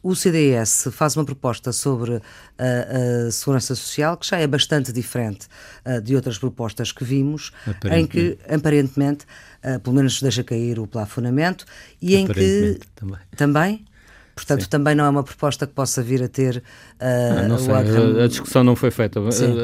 o 0.02 0.14
CDS 0.14 0.88
faz 0.92 1.16
uma 1.16 1.24
proposta 1.24 1.72
sobre 1.72 2.16
a, 2.16 3.26
a, 3.26 3.30
segurança 3.30 3.74
social 3.74 4.16
que 4.16 4.26
já 4.26 4.38
é 4.38 4.46
bastante 4.46 4.92
diferente 4.92 5.46
uh, 5.84 6.00
de 6.00 6.14
outras 6.16 6.38
propostas 6.38 6.92
que 6.92 7.04
vimos, 7.04 7.52
em 7.90 8.06
que 8.06 8.38
aparentemente, 8.48 9.26
uh, 9.64 9.78
pelo 9.80 9.96
menos 9.96 10.20
deixa 10.20 10.42
cair 10.42 10.78
o 10.78 10.86
plafonamento 10.86 11.64
e 12.00 12.16
em 12.16 12.26
que 12.26 12.80
também. 12.94 13.18
também 13.36 13.84
Portanto, 14.32 14.62
Sim. 14.62 14.68
também 14.70 14.94
não 14.94 15.04
é 15.04 15.08
uma 15.10 15.22
proposta 15.22 15.66
que 15.66 15.74
possa 15.74 16.02
vir 16.02 16.22
a 16.22 16.28
ter. 16.28 16.56
Uh, 16.56 16.62
ah, 17.00 17.48
não 17.48 17.58
sei, 17.58 17.74
a, 17.74 18.24
a, 18.24 18.26
discussão 18.26 18.64
não 18.64 18.74
foi 18.74 18.90
feita. 18.90 19.20
Sim 19.30 19.54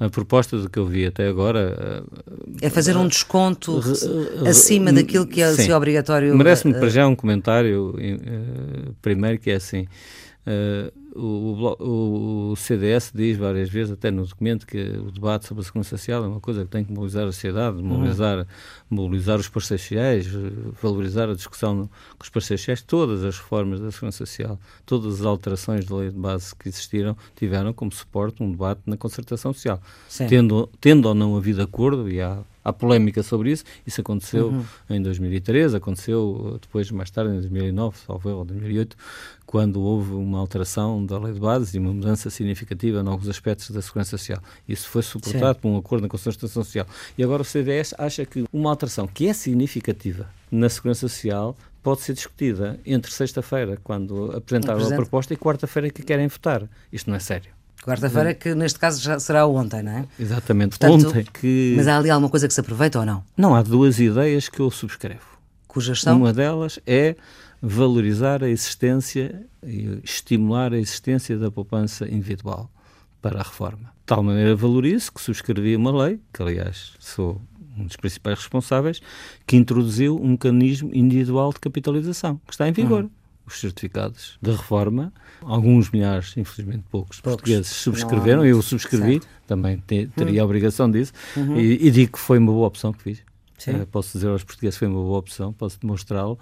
a 0.00 0.08
proposta 0.08 0.56
do 0.56 0.70
que 0.70 0.78
eu 0.78 0.86
vi 0.86 1.06
até 1.06 1.26
agora 1.28 2.04
é 2.62 2.70
fazer 2.70 2.96
um 2.96 3.08
desconto 3.08 3.80
acima 4.48 4.92
daquilo 4.92 5.26
que 5.26 5.42
é 5.42 5.52
sim. 5.52 5.72
obrigatório. 5.72 6.36
Merece-me 6.36 6.74
para 6.74 6.88
já 6.88 7.06
um 7.06 7.16
comentário 7.16 7.94
primeiro 9.02 9.38
que 9.38 9.50
é 9.50 9.54
assim. 9.56 9.86
Uh, 10.46 10.90
o, 11.18 11.76
o, 11.80 12.50
o, 12.52 12.56
CDS 12.56 13.12
diz 13.14 13.36
várias 13.36 13.68
vezes, 13.68 13.92
até 13.92 14.10
no 14.10 14.24
documento, 14.24 14.66
que 14.66 14.78
o 14.78 15.10
debate 15.10 15.46
sobre 15.46 15.62
a 15.62 15.64
segurança 15.64 15.90
social 15.90 16.24
é 16.24 16.28
uma 16.28 16.40
coisa 16.40 16.64
que 16.64 16.70
tem 16.70 16.84
que 16.84 16.92
mobilizar 16.92 17.24
a 17.24 17.32
sociedade, 17.32 17.82
mobilizar, 17.82 18.46
mobilizar 18.88 19.38
os 19.38 19.48
parceiros 19.48 19.82
sociais, 19.82 20.26
valorizar 20.80 21.28
a 21.28 21.34
discussão 21.34 21.90
com 22.16 22.22
os 22.22 22.28
parceiros 22.28 22.60
sociais. 22.60 22.82
Todas 22.82 23.24
as 23.24 23.36
reformas 23.36 23.80
da 23.80 23.90
segurança 23.90 24.18
social, 24.18 24.58
todas 24.86 25.20
as 25.20 25.26
alterações 25.26 25.84
da 25.84 25.96
lei 25.96 26.10
de 26.10 26.18
base 26.18 26.54
que 26.54 26.68
existiram, 26.68 27.16
tiveram 27.34 27.72
como 27.72 27.90
suporte 27.90 28.42
um 28.42 28.50
debate 28.50 28.82
na 28.86 28.96
concertação 28.96 29.52
social. 29.52 29.80
Tendo, 30.28 30.68
tendo 30.80 31.06
ou 31.06 31.14
não 31.14 31.36
havido 31.36 31.62
acordo, 31.62 32.08
e 32.08 32.20
há 32.20 32.38
há 32.68 32.72
polémica 32.72 33.22
sobre 33.22 33.50
isso. 33.52 33.64
Isso 33.86 34.00
aconteceu 34.00 34.48
uhum. 34.48 34.64
em 34.90 35.02
2003, 35.02 35.74
aconteceu 35.74 36.58
depois, 36.60 36.90
mais 36.90 37.10
tarde, 37.10 37.32
em 37.32 37.40
2009, 37.40 37.98
salvo 38.06 38.30
ou 38.30 38.44
2008, 38.44 38.96
quando 39.46 39.80
houve 39.80 40.12
uma 40.12 40.38
alteração 40.38 41.04
da 41.04 41.18
lei 41.18 41.32
de 41.32 41.40
bases 41.40 41.74
e 41.74 41.78
uma 41.78 41.92
mudança 41.92 42.28
significativa 42.30 43.00
em 43.00 43.08
alguns 43.08 43.28
aspectos 43.28 43.70
da 43.70 43.80
segurança 43.80 44.10
social. 44.10 44.40
Isso 44.68 44.88
foi 44.88 45.02
suportado 45.02 45.54
Sim. 45.54 45.60
por 45.60 45.68
um 45.68 45.78
acordo 45.78 46.02
na 46.02 46.08
Constituição 46.08 46.62
Social. 46.62 46.86
E 47.16 47.24
agora 47.24 47.42
o 47.42 47.44
CDS 47.44 47.94
acha 47.96 48.24
que 48.26 48.44
uma 48.52 48.70
alteração 48.70 49.06
que 49.06 49.26
é 49.26 49.32
significativa 49.32 50.28
na 50.50 50.68
segurança 50.68 51.08
social 51.08 51.56
pode 51.82 52.02
ser 52.02 52.12
discutida 52.12 52.78
entre 52.84 53.10
sexta-feira, 53.10 53.78
quando 53.82 54.36
apresentaram 54.36 54.84
a 54.84 54.94
proposta, 54.94 55.32
e 55.32 55.36
quarta-feira 55.36 55.88
que 55.88 56.02
querem 56.02 56.28
votar. 56.28 56.68
Isto 56.92 57.08
não 57.08 57.16
é 57.16 57.20
sério. 57.20 57.57
Quarta-feira, 57.82 58.34
que 58.34 58.54
neste 58.54 58.78
caso 58.78 59.00
já 59.00 59.18
será 59.18 59.46
ontem, 59.46 59.82
não 59.82 59.92
é? 59.92 60.04
Exatamente, 60.18 60.78
Portanto, 60.78 61.08
ontem. 61.08 61.24
Que... 61.32 61.74
Mas 61.76 61.88
há 61.88 61.96
ali 61.96 62.10
alguma 62.10 62.28
coisa 62.28 62.46
que 62.46 62.54
se 62.54 62.60
aproveita 62.60 62.98
ou 62.98 63.06
não? 63.06 63.24
Não, 63.36 63.54
há 63.54 63.62
duas 63.62 63.98
ideias 63.98 64.48
que 64.48 64.60
eu 64.60 64.70
subscrevo. 64.70 65.38
Cujas 65.66 66.00
são? 66.00 66.18
Uma 66.18 66.32
delas 66.32 66.78
é 66.86 67.16
valorizar 67.60 68.42
a 68.42 68.48
existência 68.48 69.46
e 69.62 70.00
estimular 70.04 70.72
a 70.72 70.78
existência 70.78 71.36
da 71.38 71.50
poupança 71.50 72.06
individual 72.06 72.70
para 73.20 73.40
a 73.40 73.42
reforma. 73.42 73.92
De 74.00 74.06
tal 74.06 74.22
maneira 74.22 74.54
valorizo 74.54 75.12
que 75.12 75.20
subscrevi 75.20 75.76
uma 75.76 75.90
lei, 75.90 76.20
que 76.32 76.42
aliás 76.42 76.92
sou 76.98 77.40
um 77.76 77.84
dos 77.84 77.96
principais 77.96 78.38
responsáveis, 78.38 79.00
que 79.46 79.56
introduziu 79.56 80.20
um 80.20 80.30
mecanismo 80.30 80.90
individual 80.92 81.52
de 81.52 81.60
capitalização, 81.60 82.40
que 82.46 82.52
está 82.52 82.68
em 82.68 82.72
vigor. 82.72 83.04
Uhum. 83.04 83.10
Os 83.54 83.60
certificados 83.60 84.38
de 84.40 84.50
reforma. 84.50 85.12
Alguns 85.42 85.90
milhares, 85.90 86.36
infelizmente 86.36 86.84
poucos, 86.90 87.20
Poucos. 87.20 87.40
portugueses 87.42 87.68
subscreveram, 87.68 88.44
eu 88.44 88.60
subscrevi, 88.62 89.12
certo. 89.20 89.28
também 89.46 89.82
te- 89.86 90.06
teria 90.16 90.42
a 90.42 90.44
obrigação 90.44 90.90
disso, 90.90 91.12
e, 91.56 91.86
e 91.86 91.90
digo 91.90 92.12
que 92.12 92.18
foi 92.18 92.38
uma 92.38 92.52
boa 92.52 92.66
opção 92.66 92.92
que 92.92 93.02
fiz. 93.02 93.18
Sim. 93.56 93.72
Eh, 93.72 93.86
posso 93.90 94.12
dizer 94.12 94.28
aos 94.28 94.44
portugueses 94.44 94.76
que 94.76 94.84
foi 94.84 94.88
uma 94.88 95.00
boa 95.02 95.18
opção, 95.18 95.52
posso 95.52 95.80
demonstrá-lo, 95.80 96.38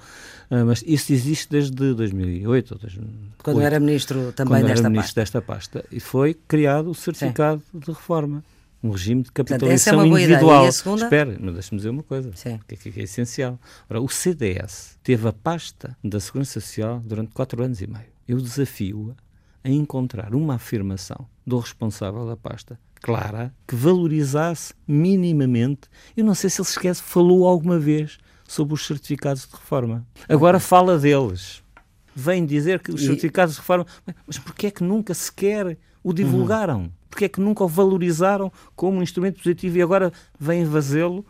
Eh, 0.50 0.62
mas 0.64 0.82
isso 0.86 1.12
existe 1.12 1.48
desde 1.50 1.72
2008 1.94 2.72
ou 2.74 2.78
2008, 2.78 3.20
Quando 3.42 3.60
era 3.62 3.80
ministro 3.80 4.32
também 4.32 4.56
desta 4.62 4.66
era 4.72 4.74
pasta. 4.76 4.90
ministro 4.90 5.14
desta 5.16 5.42
pasta. 5.42 5.84
E 5.90 5.98
foi 5.98 6.34
criado 6.46 6.90
o 6.90 6.94
certificado 6.94 7.62
de 7.72 7.86
reforma. 7.90 8.44
Um 8.86 8.90
regime 8.92 9.22
de 9.22 9.28
é 9.30 9.32
capitalização 9.32 9.96
boa 9.96 10.06
ideia. 10.20 10.24
individual. 10.26 10.72
Segunda? 10.72 11.04
Espera, 11.04 11.36
mas 11.40 11.54
deixa-me 11.54 11.76
dizer 11.78 11.88
uma 11.90 12.02
coisa, 12.02 12.30
Sim. 12.34 12.58
que, 12.68 12.76
que- 12.76 12.92
que 12.92 13.00
é 13.00 13.02
essencial. 13.04 13.58
Ora, 13.90 14.00
o 14.00 14.08
CDS 14.08 14.98
teve 15.02 15.26
a 15.28 15.32
pasta 15.32 15.96
da 16.04 16.20
Segurança 16.20 16.60
Social 16.60 17.00
durante 17.04 17.32
quatro 17.32 17.62
anos 17.62 17.80
e 17.80 17.86
meio. 17.86 18.06
Eu 18.28 18.38
desafio-a 18.40 19.14
a 19.64 19.70
encontrar 19.70 20.34
uma 20.34 20.54
afirmação 20.54 21.26
do 21.46 21.58
responsável 21.58 22.26
da 22.26 22.36
pasta 22.36 22.78
clara 23.02 23.52
que 23.66 23.74
valorizasse 23.76 24.72
minimamente. 24.86 25.82
Eu 26.16 26.24
não 26.24 26.34
sei 26.34 26.50
se 26.50 26.60
ele 26.60 26.68
sequer 26.68 26.94
falou 26.94 27.46
alguma 27.46 27.78
vez 27.78 28.18
sobre 28.46 28.74
os 28.74 28.86
certificados 28.86 29.46
de 29.46 29.52
reforma. 29.52 30.06
Agora 30.28 30.60
fala 30.60 30.98
deles. 30.98 31.62
Vem 32.14 32.46
dizer 32.46 32.80
que 32.80 32.90
os 32.92 33.02
E- 33.02 33.06
certificados 33.06 33.54
de 33.56 33.60
reforma. 33.60 33.86
Mas 34.26 34.38
porquê 34.38 34.68
é 34.68 34.70
que 34.70 34.82
nunca 34.84 35.12
sequer 35.14 35.76
o 36.02 36.12
divulgaram? 36.12 36.90
Porquê 37.16 37.24
é 37.24 37.28
que 37.30 37.40
nunca 37.40 37.64
o 37.64 37.68
valorizaram 37.68 38.52
como 38.74 38.98
um 38.98 39.02
instrumento 39.02 39.38
positivo 39.42 39.78
e 39.78 39.80
agora 39.82 40.12
vêm 40.38 40.66
fazê-lo? 40.66 41.24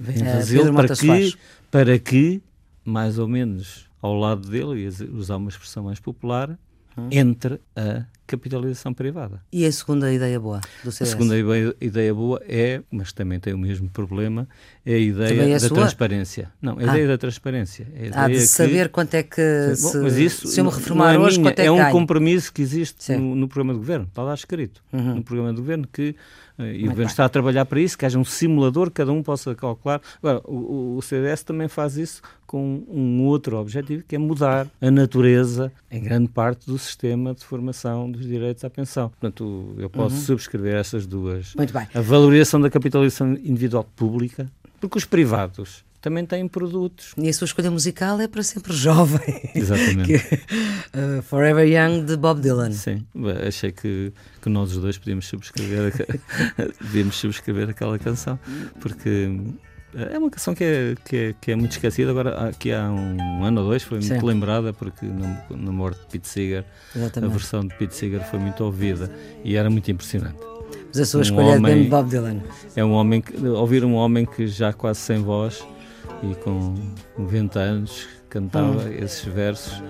Vêm 0.00 0.24
fazê-lo 0.24 0.74
Pedro 0.74 0.86
para 0.86 0.96
que, 0.96 1.34
para 1.70 1.98
que, 1.98 2.42
mais 2.82 3.18
ou 3.18 3.28
menos 3.28 3.86
ao 4.00 4.14
lado 4.14 4.48
dele, 4.48 4.80
e 4.80 5.04
usar 5.12 5.36
uma 5.36 5.50
expressão 5.50 5.84
mais 5.84 6.00
popular, 6.00 6.58
Hum. 6.96 7.08
entre 7.12 7.60
a 7.76 8.04
capitalização 8.28 8.94
privada. 8.94 9.40
E 9.52 9.64
a 9.66 9.72
segunda 9.72 10.12
ideia 10.12 10.38
boa 10.38 10.60
do 10.84 10.90
A 10.90 10.92
CDS? 10.92 11.10
segunda 11.10 11.34
ideia, 11.80 12.14
boa 12.14 12.40
é, 12.46 12.80
mas 12.90 13.12
também 13.12 13.40
tem 13.40 13.52
o 13.54 13.58
mesmo 13.58 13.88
problema, 13.88 14.46
é 14.86 14.94
a 14.94 14.98
ideia 14.98 15.42
é 15.42 15.52
da 15.54 15.60
sua? 15.60 15.76
transparência. 15.78 16.52
Não, 16.62 16.74
a 16.74 16.80
Ah. 16.80 16.84
ideia 16.84 17.08
da 17.08 17.18
transparência. 17.18 17.86
É 17.96 18.10
a 18.12 18.24
Há 18.24 18.28
de 18.28 18.34
que- 18.34 18.40
saber 18.40 18.88
quanto 18.90 19.14
é 19.14 19.22
que 19.22 19.42
Bom, 19.80 19.88
se, 19.90 19.98
mas 19.98 20.16
isso 20.16 20.46
se 20.46 20.60
eu 20.60 20.64
me 20.64 20.70
reformar 20.70 21.14
é 21.14 21.18
hoje, 21.18 21.38
minha, 21.38 21.50
quanto 21.50 21.58
é 21.58 21.62
que 21.62 21.68
é 21.68 21.72
um 21.72 21.76
ganho? 21.78 21.92
compromisso 21.92 22.52
que 22.52 22.62
existe. 22.62 23.12
Uhum. 23.12 23.18
no, 23.20 23.34
no 23.34 23.48
programa 23.48 23.72
de 23.72 23.78
governo. 23.80 24.06
Está 24.06 24.22
lá 24.22 24.34
escrito 24.34 24.82
no 24.92 25.22
programa 25.22 25.52
de 25.52 25.58
governo 25.60 25.88
que 25.92 26.14
eh, 26.58 26.74
e 26.74 26.84
o 26.86 26.90
governo 26.90 27.10
está 27.10 27.24
a 27.24 27.28
trabalhar 27.28 27.64
para 27.66 27.80
isso, 27.80 27.96
que 27.96 28.04
haja 28.04 28.18
um 28.18 28.24
simulador, 28.24 28.88
que 28.88 28.94
cada 28.94 29.12
um 29.12 29.22
possa 29.22 29.54
calcular. 29.54 30.00
Agora, 30.22 30.40
o, 30.44 30.54
o- 30.56 30.96
o 30.96 31.02
CDS 31.02 31.42
também 31.44 31.68
faz 31.68 31.96
isso 31.96 32.20
com 32.46 32.82
um 32.88 33.22
outro 33.22 33.56
objetivo, 33.58 34.02
que 34.08 34.16
é 34.16 34.18
mudar 34.18 34.66
a 34.80 34.90
natureza, 34.90 35.70
em 35.90 36.02
grande 36.02 36.28
parte, 36.28 36.66
do 36.66 36.76
sistema 36.78 37.32
de 37.34 37.44
formação 37.44 38.10
dos 38.18 38.26
direitos 38.26 38.64
à 38.64 38.70
pensão. 38.70 39.08
Portanto, 39.08 39.74
eu 39.78 39.88
posso 39.88 40.16
Uhum. 40.16 40.22
subscrever 40.22 40.74
essas 40.74 41.06
duas. 41.06 41.54
Muito 41.54 41.72
bem. 41.72 41.86
A 41.94 42.00
valorização 42.00 42.60
da 42.60 42.68
capitalização 42.68 43.32
individual 43.32 43.84
pública, 43.96 44.50
porque 44.80 44.98
os 44.98 45.04
privados 45.04 45.84
também 46.00 46.24
têm 46.24 46.46
produtos. 46.46 47.12
E 47.18 47.28
a 47.28 47.32
sua 47.32 47.44
escolha 47.46 47.70
musical 47.70 48.20
é 48.20 48.28
para 48.28 48.42
sempre 48.42 48.72
jovem. 48.72 49.20
Exatamente. 49.54 50.12
Que- 50.18 50.34
uh, 51.18 51.22
Forever 51.22 51.66
Young 51.66 52.04
de 52.04 52.16
Bob 52.16 52.40
Dylan. 52.40 52.70
Sim, 52.72 53.04
achei 53.46 53.72
que, 53.72 54.12
que 54.40 54.48
nós 54.48 54.72
os 54.72 54.78
dois 54.78 54.96
podíamos 54.96 55.26
subscrever, 55.26 55.92
a- 56.56 56.62
devíamos 56.84 57.16
subscrever 57.16 57.68
aquela 57.70 57.98
canção, 57.98 58.38
porque 58.80 59.28
é 60.12 60.18
uma 60.18 60.30
canção 60.30 60.54
que 60.54 60.64
é, 60.64 60.94
que 61.04 61.16
é, 61.16 61.34
que 61.40 61.50
é 61.52 61.56
muito 61.56 61.72
esquecida. 61.72 62.10
Agora, 62.10 62.48
aqui 62.48 62.72
há 62.72 62.88
um 62.90 63.44
ano 63.44 63.62
ou 63.62 63.68
dois, 63.68 63.82
foi 63.82 63.98
muito 63.98 64.20
Sim. 64.20 64.26
lembrada, 64.26 64.72
porque 64.72 65.04
na, 65.06 65.42
na 65.50 65.72
morte 65.72 66.00
de 66.00 66.06
Pete 66.06 66.28
Seeger, 66.28 66.64
a 66.94 66.98
Exatamente. 66.98 67.30
versão 67.32 67.66
de 67.66 67.74
Pete 67.74 67.94
Seeger 67.94 68.22
foi 68.24 68.38
muito 68.38 68.62
ouvida 68.64 69.10
e 69.44 69.56
era 69.56 69.68
muito 69.70 69.90
impressionante. 69.90 70.38
Mas 70.88 71.00
a 71.00 71.04
sua 71.04 71.18
um 71.20 71.22
escolha 71.22 71.46
é 71.46 71.56
homem- 71.56 71.74
bem 71.74 71.82
de 71.84 71.88
Bob 71.90 72.08
Dylan. 72.08 72.40
É 72.76 72.84
um 72.84 72.92
homem 72.92 73.20
que, 73.20 73.36
ouvir 73.46 73.84
um 73.84 73.94
homem 73.94 74.24
que 74.26 74.46
já 74.46 74.72
quase 74.72 75.00
sem 75.00 75.18
voz 75.22 75.66
e 76.22 76.34
com 76.36 76.74
90 77.18 77.58
anos 77.60 78.06
cantava 78.28 78.82
Hum. 78.84 78.92
esses 78.98 79.24
versos 79.24 79.82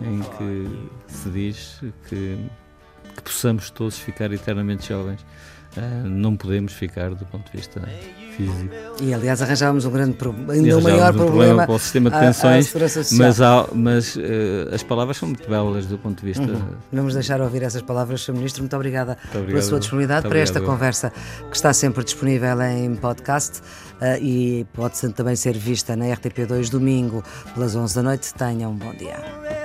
em 0.00 0.20
que 0.20 1.12
se 1.12 1.28
diz 1.30 1.80
que, 2.08 2.36
que 3.16 3.22
possamos 3.22 3.70
todos 3.70 3.98
ficar 3.98 4.32
eternamente 4.32 4.88
jovens. 4.88 5.24
Ah, 5.76 6.02
não 6.04 6.36
podemos 6.36 6.72
ficar 6.74 7.14
do 7.14 7.24
ponto 7.24 7.50
de 7.50 7.56
vista 7.56 7.80
físico. 8.36 8.68
E 9.00 9.12
aliás 9.14 9.40
arranjávamos 9.40 9.84
um 9.86 9.90
grande 9.90 10.12
problema, 10.14 10.52
ainda 10.52 10.68
um 10.76 10.78
arranjámos 10.78 10.92
maior 10.92 11.12
um 11.14 11.16
problema, 11.16 11.66
para 11.66 11.74
o 11.74 11.78
sistema 11.78 12.10
de 12.10 12.18
pensões, 12.18 12.66
Segurança 12.66 13.04
Social. 13.04 13.26
mas, 13.28 13.40
há- 13.40 13.66
mas 13.74 14.16
eh, 14.18 14.74
as 14.74 14.82
palavras 14.82 15.16
são 15.16 15.28
muito 15.28 15.48
belas 15.48 15.86
do 15.86 15.96
ponto 15.98 16.20
de 16.20 16.26
vista. 16.26 16.56
Vamos 16.92 17.14
deixar 17.14 17.40
ouvir 17.40 17.62
essas 17.62 17.80
palavras, 17.82 18.22
Sr. 18.22 18.34
Ministro. 18.34 18.62
Muito 18.62 18.76
obrigada 18.76 19.16
pela 19.30 19.42
obrigado. 19.44 19.62
sua 19.64 19.78
disponibilidade 19.80 20.22
Muito 20.24 20.32
para 20.32 20.40
esta 20.40 20.60
conversa 20.60 21.12
que 21.50 21.56
está 21.56 21.72
sempre 21.72 22.04
disponível 22.04 22.60
em 22.62 22.94
podcast 22.96 23.60
eh, 24.00 24.18
e 24.20 24.66
pode 24.74 25.00
também 25.12 25.36
ser 25.36 25.56
vista 25.56 25.96
na 25.96 26.06
RTP2 26.06 26.68
domingo 26.70 27.22
pelas 27.54 27.74
11 27.74 27.94
da 27.94 28.02
noite. 28.02 28.32
Tenham 28.34 28.72
um 28.72 28.76
bom 28.76 28.92
dia. 28.94 29.61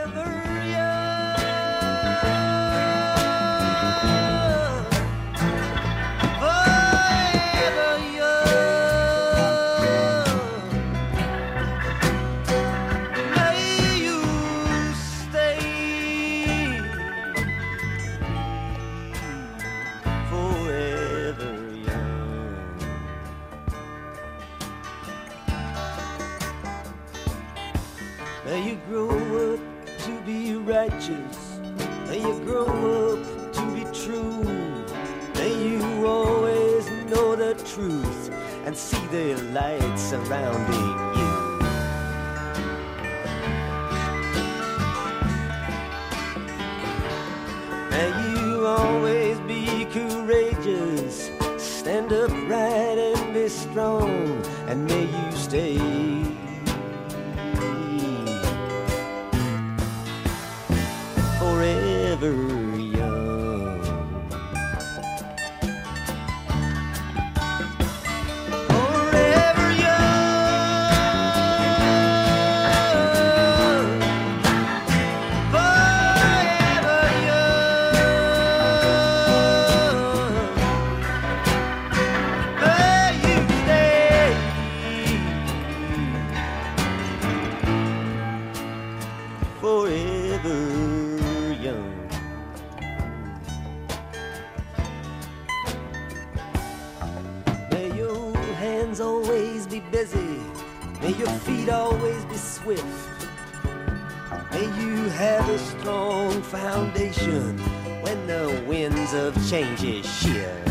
Foundation 106.78 107.58
when 108.04 108.28
the 108.28 108.64
winds 108.68 109.14
of 109.14 109.34
change 109.50 109.80
shift. 110.06 110.68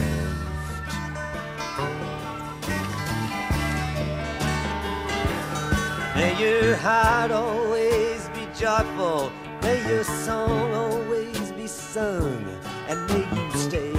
May 6.14 6.32
your 6.38 6.76
heart 6.76 7.32
always 7.32 8.28
be 8.36 8.44
joyful. 8.56 9.32
May 9.62 9.78
your 9.88 10.04
song 10.04 10.72
always 10.74 11.50
be 11.52 11.66
sung. 11.66 12.44
And 12.88 12.98
may 13.08 13.24
you 13.36 13.50
stay 13.58 13.95